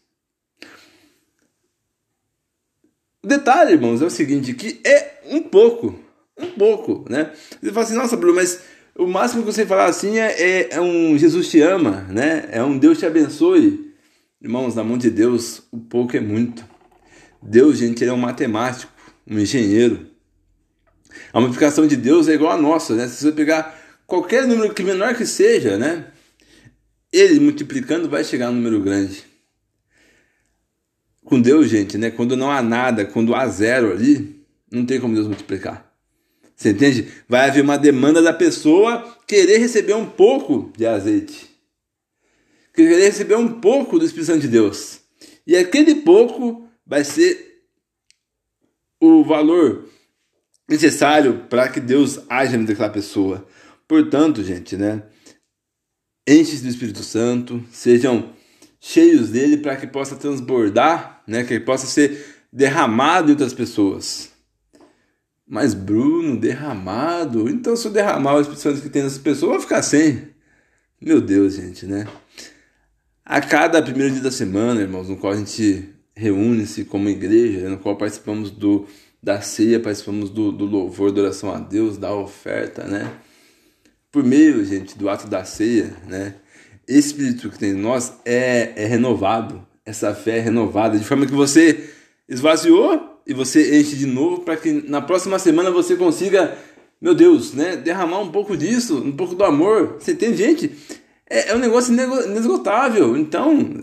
O 3.26 3.28
detalhe, 3.28 3.72
irmãos, 3.72 4.04
é 4.04 4.06
o 4.06 4.10
seguinte, 4.12 4.54
que 4.54 4.80
é 4.86 5.20
um 5.32 5.42
pouco, 5.42 6.00
um 6.38 6.46
pouco, 6.52 7.04
né? 7.10 7.32
Você 7.60 7.72
fala 7.72 7.84
assim, 7.84 7.96
nossa, 7.96 8.16
Bruno, 8.16 8.36
mas 8.36 8.62
o 8.96 9.08
máximo 9.08 9.42
que 9.42 9.52
você 9.52 9.66
falar 9.66 9.86
assim 9.86 10.20
é, 10.20 10.28
é, 10.40 10.76
é, 10.76 10.80
um 10.80 11.18
Jesus 11.18 11.50
te 11.50 11.60
ama, 11.60 12.06
né? 12.08 12.48
É 12.52 12.64
um 12.64 12.78
Deus 12.78 13.00
te 13.00 13.06
abençoe. 13.08 13.92
Irmãos, 14.40 14.76
na 14.76 14.84
mão 14.84 14.96
de 14.96 15.10
Deus, 15.10 15.64
o 15.72 15.80
pouco 15.80 16.16
é 16.16 16.20
muito. 16.20 16.64
Deus, 17.42 17.80
gente, 17.80 18.04
ele 18.04 18.12
é 18.12 18.14
um 18.14 18.18
matemático, 18.18 18.94
um 19.28 19.40
engenheiro. 19.40 20.06
A 21.34 21.40
multiplicação 21.40 21.88
de 21.88 21.96
Deus 21.96 22.28
é 22.28 22.36
igual 22.36 22.52
a 22.52 22.62
nossa, 22.62 22.94
né? 22.94 23.08
Se 23.08 23.24
você 23.24 23.32
pegar 23.32 23.76
qualquer 24.06 24.46
número 24.46 24.72
que 24.72 24.84
menor 24.84 25.16
que 25.16 25.26
seja, 25.26 25.80
né? 25.80 26.06
Ele 27.12 27.40
multiplicando 27.40 28.08
vai 28.08 28.24
chegar 28.24 28.50
a 28.50 28.52
um 28.52 28.54
número 28.54 28.80
grande. 28.82 29.26
Com 31.26 31.42
Deus, 31.42 31.68
gente, 31.68 31.98
né? 31.98 32.12
Quando 32.12 32.38
não 32.38 32.52
há 32.52 32.62
nada, 32.62 33.04
quando 33.04 33.34
há 33.34 33.48
zero 33.48 33.92
ali, 33.92 34.46
não 34.72 34.86
tem 34.86 35.02
como 35.02 35.16
Deus 35.16 35.28
multiplicar. 35.28 35.92
Você 36.56 36.70
entende? 36.70 37.12
Vai 37.28 37.50
haver 37.50 37.64
uma 37.64 37.78
demanda 37.78 38.22
da 38.22 38.32
pessoa 38.32 39.18
querer 39.28 39.58
receber 39.58 39.96
um 39.96 40.06
pouco 40.06 40.72
de 40.78 40.86
azeite. 40.86 41.50
Querer 42.74 43.02
receber 43.02 43.36
um 43.36 43.60
pouco 43.60 43.98
do 43.98 44.06
Espírito 44.06 44.28
Santo 44.28 44.42
de 44.42 44.48
Deus. 44.48 45.00
E 45.48 45.58
aquele 45.58 45.96
pouco 45.96 46.70
vai 46.86 47.04
ser 47.04 47.64
o 49.02 49.24
valor 49.24 49.90
necessário 50.70 51.46
para 51.50 51.68
que 51.70 51.80
Deus 51.80 52.20
haja 52.30 52.56
naquela 52.56 52.90
pessoa. 52.90 53.48
Portanto, 53.88 54.44
gente, 54.44 54.78
né? 54.78 55.04
Enche-se 56.28 56.64
do 56.64 56.70
Espírito 56.70 57.04
Santo, 57.04 57.64
sejam 57.72 58.35
cheios 58.88 59.30
dele 59.30 59.58
para 59.58 59.76
que 59.76 59.88
possa 59.88 60.16
transbordar, 60.16 61.24
né? 61.26 61.44
Que 61.44 61.60
possa 61.60 61.88
ser 61.88 62.44
derramado 62.54 63.30
em 63.30 63.32
outras 63.32 63.54
pessoas. 63.54 64.30
Mas 65.48 65.74
Bruno, 65.74 66.40
derramado? 66.40 67.50
Então 67.50 67.76
se 67.76 67.88
eu 67.88 67.92
derramar 67.92 68.40
Espírito 68.40 68.62
Santo 68.62 68.82
que 68.82 68.90
tem 68.90 69.02
nessas 69.02 69.18
pessoas, 69.18 69.52
vou 69.54 69.62
ficar 69.62 69.82
sem. 69.82 70.30
Meu 71.02 71.20
Deus, 71.20 71.56
gente, 71.56 71.88
né? 71.88 72.08
A 73.26 73.42
cada 73.42 73.82
primeiro 73.82 74.14
dia 74.14 74.22
da 74.22 74.32
semana, 74.32 74.82
irmãos, 74.82 75.10
no 75.10 75.18
qual 75.18 75.34
a 75.34 75.36
gente 75.36 75.90
reúne-se 76.16 76.86
como 76.86 77.10
igreja, 77.10 77.68
no 77.68 77.80
qual 77.80 77.98
participamos 77.98 78.52
do 78.52 78.88
da 79.22 79.42
ceia, 79.42 79.80
participamos 79.80 80.30
do, 80.30 80.52
do 80.52 80.66
louvor, 80.66 81.12
da 81.12 81.24
oração 81.24 81.52
a 81.52 81.58
Deus, 81.58 81.98
da 81.98 82.14
oferta, 82.14 82.84
né? 82.84 83.12
Por 84.12 84.24
meio, 84.24 84.64
gente, 84.64 84.96
do 84.96 85.10
ato 85.10 85.28
da 85.28 85.44
ceia, 85.44 85.92
né? 86.08 86.36
Esse 86.88 87.10
espírito 87.10 87.50
que 87.50 87.60
tem 87.60 87.72
em 87.72 87.74
nós 87.74 88.14
é, 88.24 88.74
é 88.76 88.86
renovado, 88.86 89.66
essa 89.86 90.14
fé 90.14 90.38
é 90.38 90.42
renovada, 90.42 90.98
de 90.98 91.06
forma 91.06 91.26
que 91.26 91.34
você 91.34 91.90
esvaziou 92.28 93.22
e 93.26 93.34
você 93.34 93.80
enche 93.80 93.96
de 93.96 94.06
novo 94.06 94.42
para 94.42 94.58
que 94.58 94.72
na 94.72 95.02
próxima 95.02 95.40
semana 95.40 95.72
você 95.72 95.96
consiga, 95.96 96.58
meu 97.02 97.16
Deus, 97.16 97.54
né, 97.54 97.76
derramar 97.76 98.20
um 98.20 98.32
pouco 98.32 98.56
disso, 98.56 98.98
um 98.98 99.12
pouco 99.12 99.36
do 99.36 99.44
amor. 99.44 99.98
Você 100.00 100.14
tem 100.14 100.36
gente, 100.36 100.72
é, 101.30 101.50
é 101.50 101.56
um 101.56 101.60
negócio 101.60 101.94
inesgotável. 101.94 103.18
Então, 103.18 103.82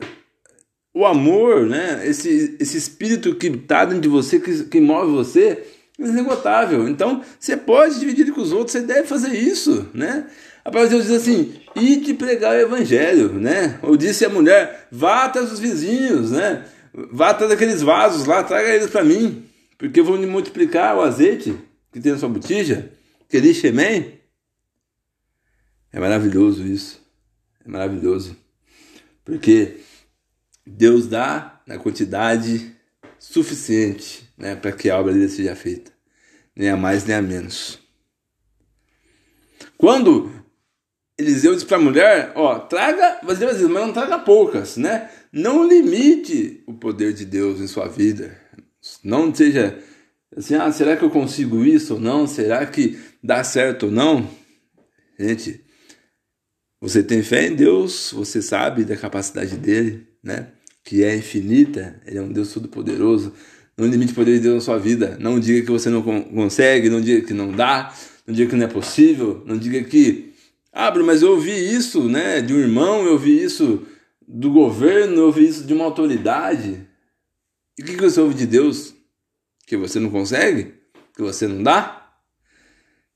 o 0.94 1.06
amor, 1.06 1.66
né? 1.66 2.06
Esse, 2.06 2.56
esse 2.60 2.76
espírito 2.76 3.34
que 3.34 3.48
está 3.48 3.84
dentro 3.84 4.02
de 4.02 4.08
você, 4.08 4.38
que, 4.38 4.64
que 4.64 4.80
move 4.80 5.12
você, 5.12 5.64
é 5.98 6.04
inesgotável. 6.04 6.88
Então, 6.88 7.22
você 7.38 7.56
pode 7.56 7.98
dividir 7.98 8.32
com 8.32 8.40
os 8.40 8.52
outros, 8.52 8.72
você 8.72 8.80
deve 8.80 9.04
fazer 9.04 9.34
isso, 9.34 9.88
né? 9.94 10.26
De 10.64 10.88
Deus 10.88 11.06
diz 11.06 11.10
assim, 11.10 11.60
e 11.74 11.96
te 11.98 12.14
pregar 12.14 12.54
o 12.54 12.60
evangelho, 12.60 13.32
né? 13.32 13.78
Ou 13.82 13.96
disse 13.96 14.24
a 14.24 14.28
mulher, 14.28 14.86
vá 14.90 15.24
até 15.24 15.40
os 15.40 15.58
vizinhos, 15.58 16.30
né? 16.30 16.64
Vá 16.92 17.30
até 17.30 17.46
aqueles 17.46 17.82
vasos 17.82 18.26
lá, 18.26 18.44
traga 18.44 18.68
eles 18.68 18.90
para 18.90 19.02
mim, 19.02 19.44
porque 19.76 20.00
eu 20.00 20.04
vou 20.04 20.18
multiplicar 20.18 20.96
o 20.96 21.00
azeite 21.00 21.54
que 21.90 22.00
tem 22.00 22.12
na 22.12 22.18
sua 22.18 22.28
botija, 22.28 22.90
que 23.28 23.36
ele 23.36 23.52
Shemem. 23.52 24.20
É 25.92 26.00
maravilhoso 26.00 26.66
isso, 26.66 27.02
é 27.64 27.68
maravilhoso, 27.68 28.36
porque 29.24 29.80
Deus 30.66 31.06
dá 31.06 31.60
na 31.66 31.76
quantidade 31.76 32.74
suficiente 33.18 34.28
né, 34.38 34.56
para 34.56 34.72
que 34.72 34.88
a 34.88 34.98
obra 34.98 35.12
dele 35.12 35.28
seja 35.28 35.54
feita, 35.54 35.92
nem 36.56 36.70
a 36.70 36.76
mais 36.76 37.04
nem 37.04 37.16
a 37.16 37.22
menos. 37.22 37.78
Quando 39.76 40.41
Eliseu 41.18 41.54
diz 41.54 41.64
para 41.64 41.76
a 41.76 41.80
mulher, 41.80 42.32
ó, 42.34 42.58
traga, 42.58 43.20
mas 43.22 43.38
não 43.40 43.92
traga 43.92 44.18
poucas, 44.18 44.76
né? 44.76 45.10
Não 45.32 45.66
limite 45.66 46.62
o 46.66 46.74
poder 46.74 47.12
de 47.12 47.24
Deus 47.24 47.60
em 47.60 47.66
sua 47.66 47.86
vida. 47.86 48.36
Não 49.04 49.34
seja 49.34 49.78
assim, 50.36 50.54
ah, 50.54 50.72
será 50.72 50.96
que 50.96 51.04
eu 51.04 51.10
consigo 51.10 51.64
isso 51.64 51.94
ou 51.94 52.00
não? 52.00 52.26
Será 52.26 52.64
que 52.66 52.98
dá 53.22 53.44
certo 53.44 53.86
ou 53.86 53.92
não? 53.92 54.28
Gente, 55.18 55.64
você 56.80 57.02
tem 57.02 57.22
fé 57.22 57.46
em 57.46 57.54
Deus, 57.54 58.10
você 58.12 58.40
sabe 58.42 58.84
da 58.84 58.96
capacidade 58.96 59.56
dele 59.56 60.12
né? 60.22 60.48
Que 60.84 61.02
é 61.02 61.16
infinita, 61.16 62.00
ele 62.06 62.18
é 62.18 62.22
um 62.22 62.32
Deus 62.32 62.52
todo-poderoso. 62.52 63.32
Não 63.76 63.86
limite 63.86 64.12
o 64.12 64.14
poder 64.14 64.34
de 64.34 64.40
Deus 64.40 64.54
na 64.56 64.60
sua 64.60 64.78
vida. 64.78 65.16
Não 65.18 65.40
diga 65.40 65.64
que 65.64 65.70
você 65.70 65.88
não 65.90 66.02
consegue, 66.02 66.88
não 66.88 67.00
diga 67.00 67.26
que 67.26 67.32
não 67.32 67.50
dá, 67.50 67.94
não 68.26 68.34
diga 68.34 68.50
que 68.50 68.56
não 68.56 68.66
é 68.66 68.68
possível, 68.68 69.42
não 69.46 69.56
diga 69.56 69.82
que, 69.82 70.31
ah, 70.72 70.90
mas 71.04 71.22
eu 71.22 71.32
ouvi 71.32 71.52
isso, 71.52 72.08
né, 72.08 72.40
de 72.40 72.54
um 72.54 72.58
irmão, 72.58 73.04
eu 73.04 73.12
ouvi 73.12 73.42
isso 73.42 73.86
do 74.26 74.50
governo, 74.50 75.16
eu 75.16 75.26
ouvi 75.26 75.46
isso 75.46 75.64
de 75.64 75.74
uma 75.74 75.84
autoridade. 75.84 76.88
E 77.78 77.82
o 77.82 77.84
que 77.84 77.96
você 77.96 78.20
ouve 78.20 78.34
de 78.34 78.46
Deus? 78.46 78.94
Que 79.66 79.76
você 79.76 79.98
não 79.98 80.10
consegue? 80.10 80.74
Que 81.14 81.22
você 81.22 81.46
não 81.46 81.62
dá? 81.62 82.14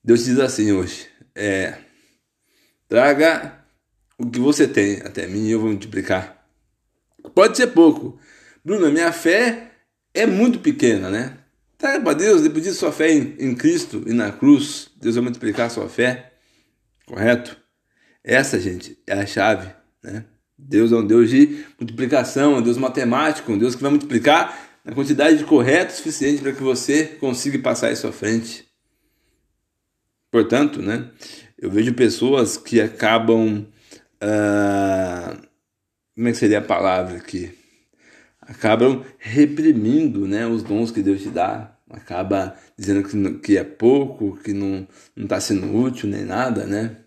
Deus 0.05 0.25
diz 0.25 0.39
assim 0.39 0.73
hoje: 0.73 1.09
é, 1.35 1.79
traga 2.89 3.65
o 4.19 4.31
que 4.31 4.39
você 4.39 4.69
tem 4.69 5.01
até 5.01 5.27
mim 5.27 5.47
e 5.47 5.51
eu 5.51 5.61
vou 5.61 5.71
multiplicar. 5.71 6.47
Pode 7.35 7.57
ser 7.57 7.69
pouco. 7.69 8.19
Bruno, 8.65 8.91
minha 8.91 9.13
fé 9.13 9.73
é 10.15 10.27
muito 10.27 10.61
pequena, 10.61 11.11
né? 11.11 11.39
Traga 11.77 12.03
para 12.03 12.15
Deus, 12.15 12.41
depois 12.43 12.65
disso, 12.65 12.79
sua 12.79 12.93
fé 12.93 13.13
em, 13.13 13.37
em, 13.39 13.55
Cristo 13.55 14.03
e 14.07 14.13
na 14.13 14.33
cruz. 14.33 14.91
Deus 14.97 15.15
vai 15.15 15.25
multiplicar 15.25 15.67
a 15.67 15.71
sua 15.71 15.89
fé. 15.89 16.33
Correto? 17.07 17.57
Essa, 18.23 18.59
gente, 18.59 18.99
é 19.07 19.15
a 19.15 19.27
chave, 19.27 19.73
né? 20.03 20.25
Deus 20.59 20.91
é 20.91 20.97
um 20.97 21.07
Deus 21.07 21.31
de 21.31 21.65
multiplicação, 21.79 22.55
é 22.55 22.59
um 22.59 22.63
Deus 22.63 22.79
matemático, 22.79 23.53
um 23.53 23.59
Deus 23.59 23.75
que 23.75 23.83
vai 23.83 23.91
multiplicar 23.91 24.59
na 24.85 24.95
quantidade 24.95 25.39
de 25.39 25.45
correto 25.45 25.93
suficiente 25.93 26.41
para 26.41 26.53
que 26.53 26.63
você 26.63 27.05
consiga 27.05 27.59
passar 27.59 27.93
isso 27.93 28.07
à 28.07 28.13
frente. 28.13 28.67
Portanto, 30.31 30.81
né, 30.83 31.11
eu 31.59 31.71
vejo 31.71 31.95
pessoas 31.95 32.57
que 32.57 32.81
acabam. 32.81 33.67
Uh, 34.23 35.47
como 36.15 36.29
é 36.29 36.33
que 36.33 36.39
seria 36.39 36.59
a 36.59 36.63
palavra 36.63 37.19
aqui? 37.19 37.53
Acabam 38.41 39.05
reprimindo 39.19 40.27
né, 40.27 40.47
os 40.47 40.63
dons 40.63 40.91
que 40.91 41.03
Deus 41.03 41.23
te 41.23 41.29
dá. 41.29 41.76
Acaba 41.91 42.57
dizendo 42.77 43.09
que, 43.09 43.39
que 43.39 43.57
é 43.57 43.65
pouco, 43.65 44.37
que 44.43 44.53
não 44.53 44.87
está 45.17 45.41
sendo 45.41 45.75
útil 45.77 46.09
nem 46.09 46.25
nada, 46.25 46.67
né? 46.67 46.99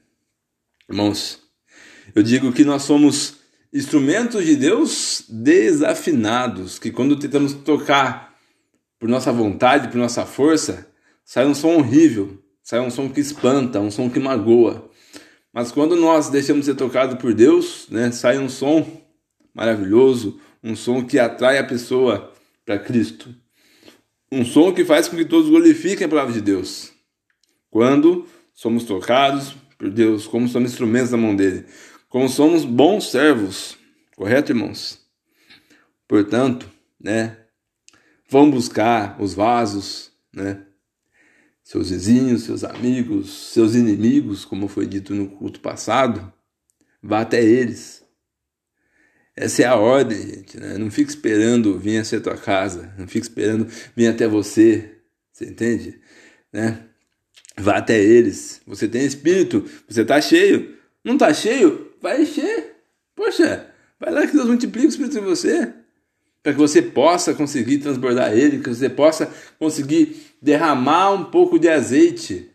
Irmãos, 0.89 1.41
eu 2.15 2.23
digo 2.23 2.51
que 2.51 2.63
nós 2.63 2.83
somos 2.83 3.39
instrumentos 3.73 4.45
de 4.45 4.55
Deus 4.55 5.23
desafinados, 5.29 6.79
que 6.79 6.91
quando 6.91 7.19
tentamos 7.19 7.53
tocar 7.53 8.35
por 8.97 9.07
nossa 9.07 9.31
vontade, 9.31 9.89
por 9.89 9.97
nossa 9.97 10.25
força, 10.25 10.87
sai 11.23 11.45
um 11.45 11.53
som 11.53 11.75
horrível, 11.75 12.41
sai 12.63 12.79
um 12.79 12.89
som 12.89 13.09
que 13.09 13.19
espanta, 13.19 13.79
um 13.79 13.91
som 13.91 14.09
que 14.09 14.19
magoa. 14.19 14.89
Mas 15.53 15.71
quando 15.71 15.95
nós 15.95 16.29
deixamos 16.29 16.65
ser 16.65 16.75
tocados 16.75 17.15
por 17.19 17.33
Deus, 17.33 17.87
né, 17.89 18.11
sai 18.11 18.37
um 18.37 18.49
som 18.49 18.85
maravilhoso, 19.53 20.39
um 20.63 20.75
som 20.75 21.05
que 21.05 21.19
atrai 21.19 21.57
a 21.57 21.63
pessoa 21.63 22.33
para 22.65 22.79
Cristo. 22.79 23.33
Um 24.31 24.45
som 24.45 24.73
que 24.73 24.85
faz 24.85 25.07
com 25.07 25.17
que 25.17 25.25
todos 25.25 25.49
glorifiquem 25.49 26.05
a 26.05 26.09
palavra 26.09 26.33
de 26.33 26.41
Deus. 26.41 26.91
Quando 27.69 28.27
somos 28.53 28.83
tocados 28.83 29.55
por 29.77 29.89
Deus, 29.89 30.27
como 30.27 30.47
somos 30.47 30.71
instrumentos 30.71 31.11
na 31.11 31.17
mão 31.17 31.35
dele 31.35 31.65
como 32.09 32.27
somos 32.27 32.65
bons 32.65 33.11
servos, 33.11 33.77
correto, 34.15 34.51
irmãos? 34.51 34.99
Portanto, 36.07 36.69
né, 36.99 37.37
vão 38.27 38.49
buscar 38.49 39.21
os 39.21 39.35
vasos, 39.35 40.11
né, 40.33 40.65
seus 41.63 41.91
vizinhos, 41.91 42.43
seus 42.43 42.63
amigos, 42.63 43.51
seus 43.53 43.75
inimigos, 43.75 44.43
como 44.43 44.67
foi 44.67 44.87
dito 44.87 45.13
no 45.13 45.29
culto 45.29 45.59
passado, 45.59 46.33
vá 47.01 47.21
até 47.21 47.43
eles. 47.43 48.03
Essa 49.41 49.63
é 49.63 49.65
a 49.65 49.75
ordem, 49.75 50.17
gente. 50.17 50.59
Né? 50.59 50.77
Não 50.77 50.91
fique 50.91 51.09
esperando 51.09 51.79
vir 51.79 52.01
a 52.01 52.19
tua 52.19 52.35
casa, 52.35 52.93
não 52.97 53.07
fique 53.07 53.25
esperando 53.25 53.67
vir 53.95 54.07
até 54.07 54.27
você, 54.27 54.97
você 55.31 55.45
entende? 55.45 55.97
Né? 56.51 56.83
Vá 57.57 57.77
até 57.77 57.97
eles. 57.97 58.61
Você 58.67 58.87
tem 58.87 59.05
espírito, 59.05 59.65
você 59.87 60.01
está 60.01 60.19
cheio. 60.19 60.75
Não 61.03 61.13
está 61.13 61.33
cheio? 61.33 61.89
vai 62.01 62.21
encher. 62.21 62.75
Poxa, 63.15 63.67
vai 63.97 64.11
lá 64.11 64.25
que 64.25 64.33
Deus 64.33 64.47
multiplica 64.47 64.87
o 64.87 64.89
Espírito 64.89 65.17
em 65.17 65.21
você. 65.21 65.73
Para 66.41 66.53
que 66.53 66.59
você 66.59 66.81
possa 66.81 67.33
conseguir 67.33 67.79
transbordar 67.79 68.33
ele, 68.33 68.59
que 68.59 68.69
você 68.69 68.89
possa 68.89 69.31
conseguir 69.57 70.33
derramar 70.41 71.11
um 71.11 71.25
pouco 71.25 71.59
de 71.59 71.67
azeite 71.67 72.49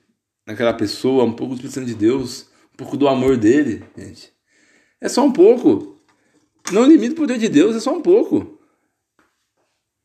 naquela 0.47 0.73
pessoa, 0.73 1.25
um 1.25 1.33
pouco 1.33 1.55
do 1.55 1.57
Espírito 1.57 1.75
Santo 1.75 1.87
de 1.87 1.95
Deus, 1.95 2.49
um 2.73 2.77
pouco 2.77 2.97
do 2.97 3.09
amor 3.09 3.37
dele, 3.37 3.85
gente. 3.97 4.33
É 5.01 5.09
só 5.09 5.25
um 5.25 5.33
pouco. 5.33 5.94
Não 6.73 6.85
limita 6.85 7.15
o 7.15 7.17
poder 7.17 7.39
de 7.39 7.49
Deus, 7.49 7.77
é 7.77 7.81
só 7.81 7.95
um 7.95 8.01
pouco. 8.01 8.59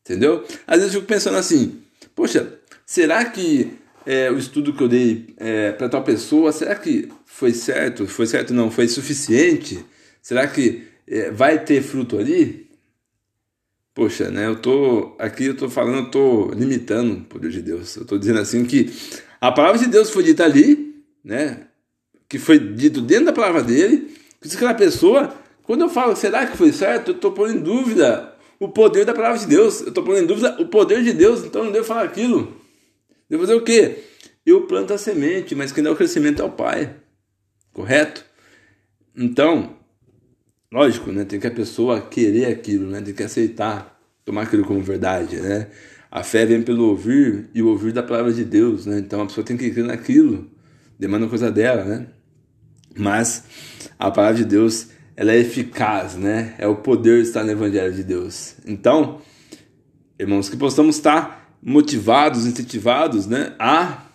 Entendeu? 0.01 0.43
Às 0.65 0.79
vezes 0.79 0.93
eu 0.93 1.01
fico 1.01 1.13
pensando 1.13 1.37
assim, 1.37 1.81
poxa, 2.15 2.59
será 2.85 3.25
que 3.25 3.71
é, 4.05 4.31
o 4.31 4.37
estudo 4.37 4.73
que 4.73 4.81
eu 4.81 4.87
dei 4.87 5.33
é, 5.37 5.71
para 5.71 5.89
tal 5.89 6.03
pessoa, 6.03 6.51
será 6.51 6.75
que 6.75 7.09
foi 7.25 7.53
certo? 7.53 8.07
Foi 8.07 8.25
certo 8.25 8.53
não? 8.53 8.71
Foi 8.71 8.87
suficiente? 8.87 9.83
Será 10.21 10.47
que 10.47 10.87
é, 11.07 11.31
vai 11.31 11.63
ter 11.63 11.81
fruto 11.81 12.17
ali? 12.17 12.69
Poxa, 13.93 14.31
né? 14.31 14.47
Eu 14.47 14.55
tô 14.55 15.15
aqui, 15.19 15.45
eu 15.45 15.57
tô 15.57 15.69
falando, 15.69 16.05
eu 16.05 16.11
tô 16.11 16.51
limitando 16.53 17.13
o 17.13 17.23
poder 17.25 17.51
de 17.51 17.61
Deus. 17.61 17.95
Eu 17.95 18.05
tô 18.05 18.17
dizendo 18.17 18.39
assim 18.39 18.65
que 18.65 18.91
a 19.41 19.51
palavra 19.51 19.77
de 19.77 19.87
Deus 19.87 20.09
foi 20.09 20.23
dita 20.23 20.43
ali, 20.43 21.03
né? 21.23 21.67
Que 22.27 22.39
foi 22.39 22.57
dito 22.59 23.01
dentro 23.01 23.25
da 23.25 23.33
palavra 23.33 23.61
dele. 23.61 24.15
Que 24.41 24.55
aquela 24.55 24.73
pessoa, 24.73 25.35
quando 25.69 25.81
eu 25.81 25.89
falo, 25.89 26.15
será 26.15 26.47
que 26.47 26.57
foi 26.57 26.71
certo? 26.71 27.11
Eu 27.11 27.19
tô 27.19 27.31
pondo 27.31 27.53
em 27.53 27.59
dúvida 27.59 28.33
o 28.59 28.69
poder 28.69 29.05
da 29.05 29.13
palavra 29.13 29.37
de 29.37 29.45
Deus. 29.45 29.81
Eu 29.81 29.91
tô 29.91 30.01
pondo 30.01 30.17
em 30.17 30.25
dúvida 30.25 30.59
o 30.59 30.65
poder 30.65 31.03
de 31.03 31.13
Deus. 31.13 31.45
Então 31.45 31.63
não 31.63 31.71
devo 31.71 31.85
falar 31.85 32.05
aquilo. 32.05 32.59
Devo 33.29 33.43
fazer 33.43 33.53
o 33.53 33.61
quê? 33.61 33.99
Eu 34.43 34.65
planto 34.65 34.93
a 34.93 34.97
semente, 34.97 35.53
mas 35.53 35.71
quem 35.71 35.83
dá 35.83 35.91
o 35.91 35.95
crescimento 35.95 36.41
é 36.41 36.45
o 36.45 36.49
Pai 36.49 36.95
correto? 37.71 38.25
Então, 39.15 39.75
lógico, 40.73 41.11
né, 41.11 41.23
tem 41.23 41.39
que 41.39 41.45
a 41.45 41.51
pessoa 41.51 42.01
querer 42.01 42.45
aquilo, 42.45 42.89
né, 42.89 42.99
tem 42.99 43.13
que 43.13 43.21
aceitar, 43.21 44.01
tomar 44.25 44.41
aquilo 44.41 44.65
como 44.65 44.81
verdade, 44.81 45.39
né? 45.39 45.67
A 46.09 46.23
fé 46.23 46.47
vem 46.47 46.63
pelo 46.63 46.87
ouvir 46.87 47.47
e 47.53 47.61
o 47.61 47.67
ouvir 47.67 47.91
da 47.91 48.01
palavra 48.01 48.33
de 48.33 48.43
Deus, 48.43 48.87
né? 48.87 48.97
Então 48.97 49.21
a 49.21 49.27
pessoa 49.27 49.45
tem 49.45 49.55
que 49.55 49.69
crer 49.69 49.85
naquilo, 49.85 50.49
demanda 50.97 51.27
coisa 51.27 51.51
dela, 51.51 51.85
né? 51.85 52.07
Mas 52.97 53.43
a 53.99 54.09
palavra 54.09 54.37
de 54.37 54.45
Deus, 54.45 54.87
ela 55.19 55.33
é 55.33 55.37
eficaz, 55.37 56.15
né? 56.15 56.55
É 56.57 56.65
o 56.65 56.77
poder 56.77 57.21
estar 57.21 57.43
no 57.43 57.51
evangelho 57.51 57.93
de 57.93 58.05
Deus. 58.05 58.55
Então, 58.65 59.19
irmãos, 60.17 60.47
que 60.47 60.55
possamos 60.55 60.95
estar 60.95 61.57
motivados, 61.61 62.45
incentivados, 62.45 63.27
né, 63.27 63.53
a 63.59 64.05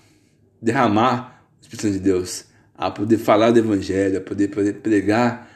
derramar 0.63 1.47
o 1.59 1.61
Espírito 1.61 1.83
Santo 1.83 1.93
de 1.93 2.01
Deus 2.01 2.47
a 2.75 2.91
poder 2.91 3.19
falar 3.19 3.51
do 3.51 3.59
Evangelho, 3.59 4.17
a 4.17 4.21
poder, 4.23 4.49
poder 4.49 4.77
pregar, 4.77 5.47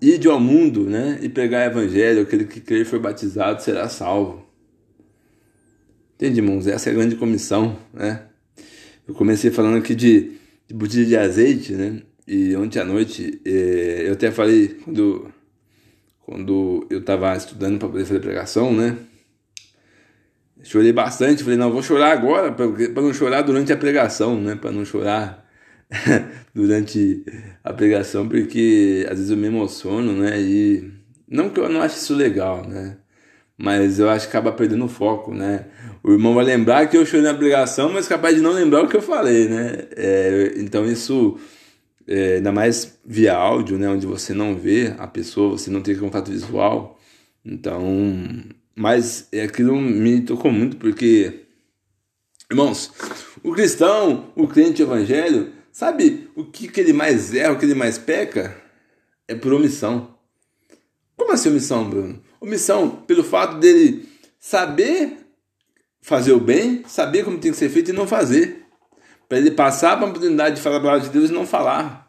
ir 0.00 0.24
ao 0.28 0.38
mundo 0.38 0.88
né, 0.88 1.18
e 1.20 1.28
pregar 1.28 1.66
o 1.66 1.72
Evangelho. 1.72 2.22
Aquele 2.22 2.44
que 2.44 2.60
crer 2.60 2.82
e 2.82 2.84
for 2.84 3.00
batizado 3.00 3.60
será 3.64 3.88
salvo. 3.88 4.46
Entende, 6.14 6.38
irmãos? 6.38 6.68
Essa 6.68 6.90
é 6.90 6.92
a 6.92 6.94
grande 6.94 7.16
comissão. 7.16 7.76
Né? 7.92 8.22
Eu 9.08 9.14
comecei 9.14 9.50
falando 9.50 9.76
aqui 9.76 9.92
de, 9.92 10.34
de 10.68 10.74
botija 10.74 11.04
de 11.04 11.16
azeite, 11.16 11.72
né? 11.72 12.00
E 12.26 12.56
ontem 12.56 12.78
à 12.78 12.84
noite, 12.86 13.38
eh, 13.44 13.93
eu 14.04 14.12
até 14.12 14.30
falei, 14.30 14.68
quando, 14.84 15.32
quando 16.20 16.86
eu 16.90 17.00
estava 17.00 17.36
estudando 17.36 17.78
para 17.78 17.88
poder 17.88 18.04
fazer 18.04 18.20
pregação, 18.20 18.72
né? 18.72 18.96
Chorei 20.62 20.92
bastante, 20.92 21.42
falei, 21.42 21.58
não, 21.58 21.70
vou 21.70 21.82
chorar 21.82 22.12
agora, 22.12 22.50
para 22.52 23.02
não 23.02 23.12
chorar 23.12 23.42
durante 23.42 23.72
a 23.72 23.76
pregação, 23.76 24.40
né? 24.40 24.54
Para 24.54 24.72
não 24.72 24.84
chorar 24.84 25.44
durante 26.54 27.24
a 27.62 27.72
pregação, 27.72 28.28
porque 28.28 29.06
às 29.08 29.16
vezes 29.18 29.30
eu 29.30 29.36
me 29.36 29.46
emociono, 29.46 30.12
né? 30.12 30.40
E 30.40 30.90
não 31.28 31.50
que 31.50 31.60
eu 31.60 31.68
não 31.68 31.82
ache 31.82 31.96
isso 31.96 32.14
legal, 32.14 32.66
né? 32.66 32.96
Mas 33.56 33.98
eu 33.98 34.08
acho 34.10 34.28
que 34.28 34.36
acaba 34.36 34.52
perdendo 34.52 34.84
o 34.84 34.88
foco, 34.88 35.32
né? 35.32 35.66
O 36.02 36.12
irmão 36.12 36.34
vai 36.34 36.44
lembrar 36.44 36.86
que 36.88 36.96
eu 36.96 37.06
chorei 37.06 37.24
na 37.24 37.34
pregação, 37.34 37.92
mas 37.92 38.08
capaz 38.08 38.34
de 38.34 38.42
não 38.42 38.52
lembrar 38.52 38.82
o 38.82 38.88
que 38.88 38.96
eu 38.96 39.02
falei, 39.02 39.48
né? 39.48 39.86
É, 39.96 40.54
então 40.56 40.84
isso, 40.86 41.38
é, 42.06 42.36
ainda 42.36 42.52
mais 42.52 42.98
via 43.04 43.34
áudio, 43.34 43.78
né? 43.78 43.88
Onde 43.88 44.06
você 44.06 44.32
não 44.34 44.56
vê 44.56 44.94
a 44.98 45.06
pessoa, 45.06 45.58
você 45.58 45.70
não 45.70 45.82
tem 45.82 45.96
contato 45.96 46.30
visual. 46.30 46.98
Então, 47.44 47.82
mas 48.74 49.28
aquilo 49.44 49.76
me 49.80 50.20
tocou 50.22 50.50
muito 50.50 50.76
porque, 50.76 51.44
irmãos, 52.50 52.90
o 53.42 53.52
cristão, 53.52 54.32
o 54.34 54.48
crente 54.48 54.82
evangelho, 54.82 55.52
Sabe 55.74 56.30
o 56.36 56.44
que, 56.44 56.68
que 56.68 56.80
ele 56.80 56.92
mais 56.92 57.34
erra, 57.34 57.52
o 57.52 57.58
que 57.58 57.64
ele 57.64 57.74
mais 57.74 57.98
peca? 57.98 58.56
É 59.26 59.34
por 59.34 59.52
omissão. 59.52 60.16
Como 61.16 61.32
assim 61.32 61.48
omissão, 61.48 61.90
Bruno? 61.90 62.22
Omissão 62.40 62.88
pelo 62.88 63.24
fato 63.24 63.58
dele 63.58 64.08
saber 64.38 65.26
fazer 66.00 66.30
o 66.30 66.38
bem, 66.38 66.84
saber 66.86 67.24
como 67.24 67.38
tem 67.38 67.50
que 67.50 67.56
ser 67.56 67.68
feito 67.70 67.90
e 67.90 67.92
não 67.92 68.06
fazer. 68.06 68.63
Para 69.28 69.38
ele 69.38 69.50
passar 69.50 69.96
para 69.96 70.06
a 70.06 70.08
oportunidade 70.08 70.56
de 70.56 70.62
falar 70.62 70.76
a 70.76 70.80
palavra 70.80 71.00
de 71.00 71.10
Deus 71.10 71.30
e 71.30 71.32
não 71.32 71.46
falar. 71.46 72.04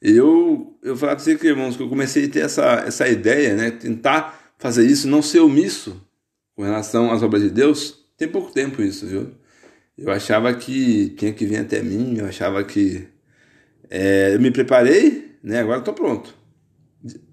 Eu, 0.00 0.78
eu 0.82 0.96
falar 0.96 1.14
para 1.14 1.24
vocês, 1.24 1.42
irmãos, 1.44 1.76
que 1.76 1.82
eu 1.82 1.88
comecei 1.88 2.26
a 2.26 2.28
ter 2.28 2.40
essa, 2.40 2.84
essa 2.86 3.08
ideia, 3.08 3.54
né? 3.54 3.70
Tentar 3.70 4.52
fazer 4.58 4.84
isso, 4.84 5.08
não 5.08 5.22
ser 5.22 5.40
omisso 5.40 6.00
com 6.56 6.62
relação 6.62 7.12
às 7.12 7.22
obras 7.22 7.42
de 7.42 7.50
Deus. 7.50 8.04
Tem 8.16 8.28
pouco 8.28 8.52
tempo 8.52 8.82
isso, 8.82 9.06
viu? 9.06 9.30
Eu 9.96 10.10
achava 10.10 10.52
que 10.54 11.10
tinha 11.10 11.32
que 11.32 11.46
vir 11.46 11.58
até 11.58 11.82
mim, 11.82 12.16
eu 12.18 12.26
achava 12.26 12.62
que. 12.64 13.06
É, 13.88 14.34
eu 14.34 14.40
me 14.40 14.50
preparei, 14.50 15.36
né? 15.42 15.60
Agora 15.60 15.78
estou 15.78 15.94
pronto. 15.94 16.34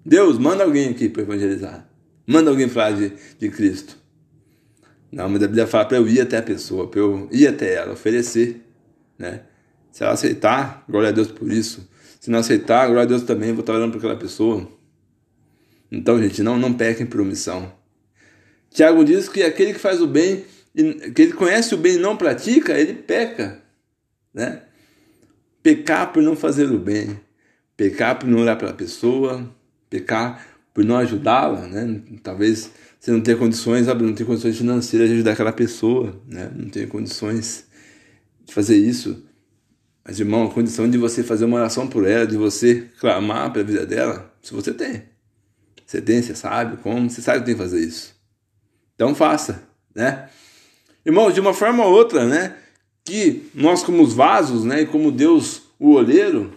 Deus, 0.04 0.38
manda 0.38 0.64
alguém 0.64 0.90
aqui 0.90 1.08
para 1.08 1.22
evangelizar. 1.22 1.88
Manda 2.26 2.50
alguém 2.50 2.68
falar 2.68 2.92
de, 2.92 3.12
de 3.38 3.48
Cristo. 3.48 3.99
Não, 5.10 5.28
mas 5.28 5.42
a 5.42 5.46
Bíblia 5.46 5.66
fala 5.66 5.84
para 5.84 5.96
eu 5.96 6.08
ir 6.08 6.20
até 6.20 6.38
a 6.38 6.42
pessoa, 6.42 6.88
para 6.88 7.00
eu 7.00 7.28
ir 7.32 7.46
até 7.46 7.74
ela, 7.74 7.92
oferecer. 7.92 8.60
Né? 9.18 9.42
Se 9.90 10.02
ela 10.02 10.12
aceitar, 10.12 10.84
glória 10.88 11.08
a 11.08 11.12
Deus 11.12 11.28
por 11.28 11.50
isso. 11.50 11.88
Se 12.20 12.30
não 12.30 12.38
aceitar, 12.38 12.86
glória 12.86 13.02
a 13.02 13.06
Deus 13.06 13.22
também, 13.22 13.52
vou 13.52 13.60
estar 13.60 13.74
orando 13.74 13.92
por 13.92 13.98
aquela 13.98 14.16
pessoa. 14.16 14.70
Então, 15.90 16.20
gente, 16.22 16.42
não, 16.42 16.56
não 16.56 16.72
pequem 16.72 17.06
por 17.06 17.20
omissão. 17.20 17.72
Tiago 18.70 19.04
diz 19.04 19.28
que 19.28 19.42
aquele 19.42 19.72
que 19.72 19.80
faz 19.80 20.00
o 20.00 20.06
bem 20.06 20.44
que 20.72 21.22
ele 21.22 21.32
conhece 21.32 21.74
o 21.74 21.78
bem 21.78 21.94
e 21.94 21.98
não 21.98 22.16
pratica, 22.16 22.78
ele 22.78 22.94
peca, 22.94 23.60
né? 24.32 24.62
pecar 25.62 26.12
por 26.12 26.22
não 26.22 26.36
fazer 26.36 26.70
o 26.70 26.78
bem, 26.78 27.20
pecar 27.76 28.18
por 28.18 28.28
não 28.28 28.40
olhar 28.40 28.56
para 28.56 28.70
a 28.70 28.74
pessoa, 28.74 29.52
pecar 29.88 30.46
por 30.72 30.84
não 30.84 30.96
ajudá-la, 30.96 31.66
né? 31.66 32.00
Talvez 32.22 32.70
você 33.00 33.10
não 33.10 33.22
tenha 33.22 33.36
condições, 33.38 33.86
sabe, 33.86 34.04
não 34.04 34.12
tenha 34.12 34.26
condições 34.26 34.58
financeiras 34.58 35.08
de 35.08 35.14
ajudar 35.14 35.32
aquela 35.32 35.52
pessoa, 35.52 36.20
né? 36.28 36.52
Não 36.54 36.68
tenha 36.68 36.86
condições 36.86 37.64
de 38.44 38.52
fazer 38.52 38.76
isso. 38.76 39.24
Mas, 40.04 40.20
irmão, 40.20 40.46
a 40.46 40.50
condição 40.50 40.88
de 40.88 40.98
você 40.98 41.22
fazer 41.22 41.46
uma 41.46 41.56
oração 41.56 41.88
por 41.88 42.06
ela, 42.06 42.26
de 42.26 42.36
você 42.36 42.88
clamar 43.00 43.50
pela 43.54 43.64
vida 43.64 43.86
dela, 43.86 44.30
se 44.42 44.52
você 44.52 44.74
tem. 44.74 45.04
Você 45.86 46.02
tem, 46.02 46.20
você 46.20 46.34
sabe 46.34 46.76
como, 46.76 47.08
você 47.08 47.22
sabe 47.22 47.40
que 47.40 47.46
tem 47.46 47.54
que 47.54 47.60
fazer 47.62 47.80
isso. 47.80 48.14
Então 48.94 49.14
faça, 49.14 49.62
né? 49.94 50.28
Irmãos, 51.04 51.32
de 51.32 51.40
uma 51.40 51.54
forma 51.54 51.82
ou 51.82 51.92
outra, 51.94 52.26
né? 52.26 52.54
Que 53.02 53.48
nós 53.54 53.82
como 53.82 54.02
os 54.02 54.12
vasos, 54.12 54.62
né? 54.62 54.82
E 54.82 54.86
como 54.86 55.10
Deus, 55.10 55.62
o 55.78 55.92
olheiro, 55.92 56.52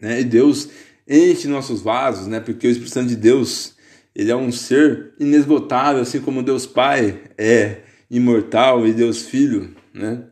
né? 0.00 0.20
E 0.20 0.24
Deus 0.24 0.68
enche 1.08 1.48
nossos 1.48 1.82
vasos, 1.82 2.28
né? 2.28 2.38
Porque 2.38 2.68
o 2.68 2.70
Espírito 2.70 2.94
Santo 2.94 3.08
de 3.08 3.16
Deus, 3.16 3.74
ele 4.14 4.30
é 4.30 4.36
um 4.36 4.50
ser 4.50 5.14
inesgotável, 5.18 6.02
assim 6.02 6.20
como 6.20 6.42
Deus 6.42 6.66
Pai 6.66 7.22
é 7.38 7.82
imortal 8.10 8.86
e 8.86 8.92
Deus 8.92 9.22
Filho, 9.22 9.74
né? 9.94 10.24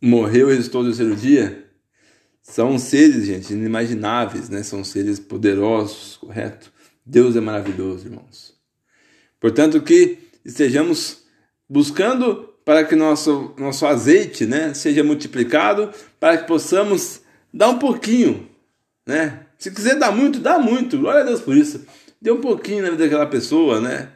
Morreu 0.00 0.48
e 0.48 0.52
ressuscitou 0.52 0.82
no 0.82 0.88
terceiro 0.88 1.16
dia. 1.16 1.70
São 2.42 2.78
seres, 2.78 3.24
gente, 3.24 3.52
inimagináveis, 3.52 4.48
né? 4.48 4.62
São 4.62 4.84
seres 4.84 5.18
poderosos, 5.18 6.16
correto? 6.16 6.72
Deus 7.04 7.36
é 7.36 7.40
maravilhoso, 7.40 8.06
irmãos. 8.06 8.54
Portanto, 9.40 9.80
que 9.80 10.18
estejamos 10.44 11.22
buscando 11.68 12.52
para 12.64 12.84
que 12.84 12.94
nosso, 12.94 13.54
nosso 13.58 13.86
azeite 13.86 14.46
né, 14.46 14.72
seja 14.74 15.02
multiplicado, 15.02 15.90
para 16.20 16.38
que 16.38 16.46
possamos 16.46 17.22
dar 17.52 17.70
um 17.70 17.78
pouquinho. 17.78 18.48
Né? 19.06 19.46
Se 19.58 19.70
quiser 19.70 19.98
dar 19.98 20.12
muito, 20.12 20.38
dá 20.38 20.58
muito. 20.58 20.98
Glória 20.98 21.22
a 21.22 21.24
Deus 21.24 21.40
por 21.40 21.56
isso. 21.56 21.84
Dê 22.22 22.30
um 22.30 22.40
pouquinho 22.40 22.84
na 22.84 22.90
vida 22.90 23.02
daquela 23.02 23.26
pessoa, 23.26 23.80
né? 23.80 24.12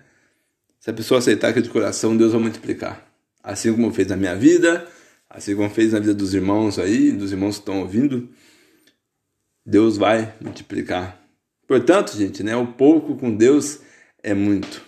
Se 0.79 0.89
a 0.89 0.93
pessoa 0.93 1.19
aceitar 1.19 1.49
aquilo 1.49 1.65
de 1.65 1.71
coração, 1.71 2.17
Deus 2.17 2.31
vai 2.31 2.41
multiplicar. 2.41 3.05
Assim 3.43 3.73
como 3.73 3.93
fez 3.93 4.07
na 4.07 4.17
minha 4.17 4.37
vida, 4.37 4.87
assim 5.29 5.57
como 5.57 5.69
fez 5.69 5.93
na 5.93 5.99
vida 5.99 6.15
dos 6.15 6.33
irmãos 6.33 6.79
aí, 6.79 7.11
dos 7.11 7.33
irmãos 7.33 7.57
que 7.57 7.63
estão 7.63 7.81
ouvindo, 7.81 8.29
Deus 9.67 9.97
vai 9.97 10.33
multiplicar. 10.41 11.21
Portanto, 11.67 12.17
gente, 12.17 12.45
né, 12.45 12.55
o 12.55 12.69
pouco 12.75 13.17
com 13.17 13.37
Deus 13.37 13.81
é 14.23 14.33
muito. 14.33 14.81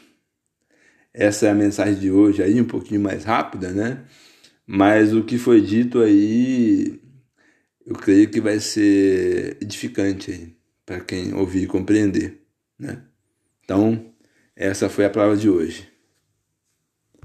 Essa 1.12 1.48
é 1.48 1.50
a 1.50 1.54
mensagem 1.56 1.96
de 1.96 2.12
hoje 2.12 2.40
aí, 2.40 2.60
um 2.60 2.64
pouquinho 2.64 3.00
mais 3.00 3.24
rápida, 3.24 3.72
né? 3.72 4.04
Mas 4.64 5.12
o 5.12 5.24
que 5.24 5.38
foi 5.38 5.60
dito 5.60 6.00
aí, 6.00 7.00
eu 7.84 7.96
creio 7.96 8.30
que 8.30 8.40
vai 8.40 8.60
ser 8.60 9.58
edificante 9.60 10.30
aí, 10.30 10.56
para 10.86 11.00
quem 11.00 11.34
ouvir 11.34 11.64
e 11.64 11.66
compreender, 11.66 12.40
né? 12.78 13.07
Então, 13.68 14.14
essa 14.56 14.88
foi 14.88 15.04
a 15.04 15.10
palavra 15.10 15.36
de 15.36 15.50
hoje. 15.50 15.87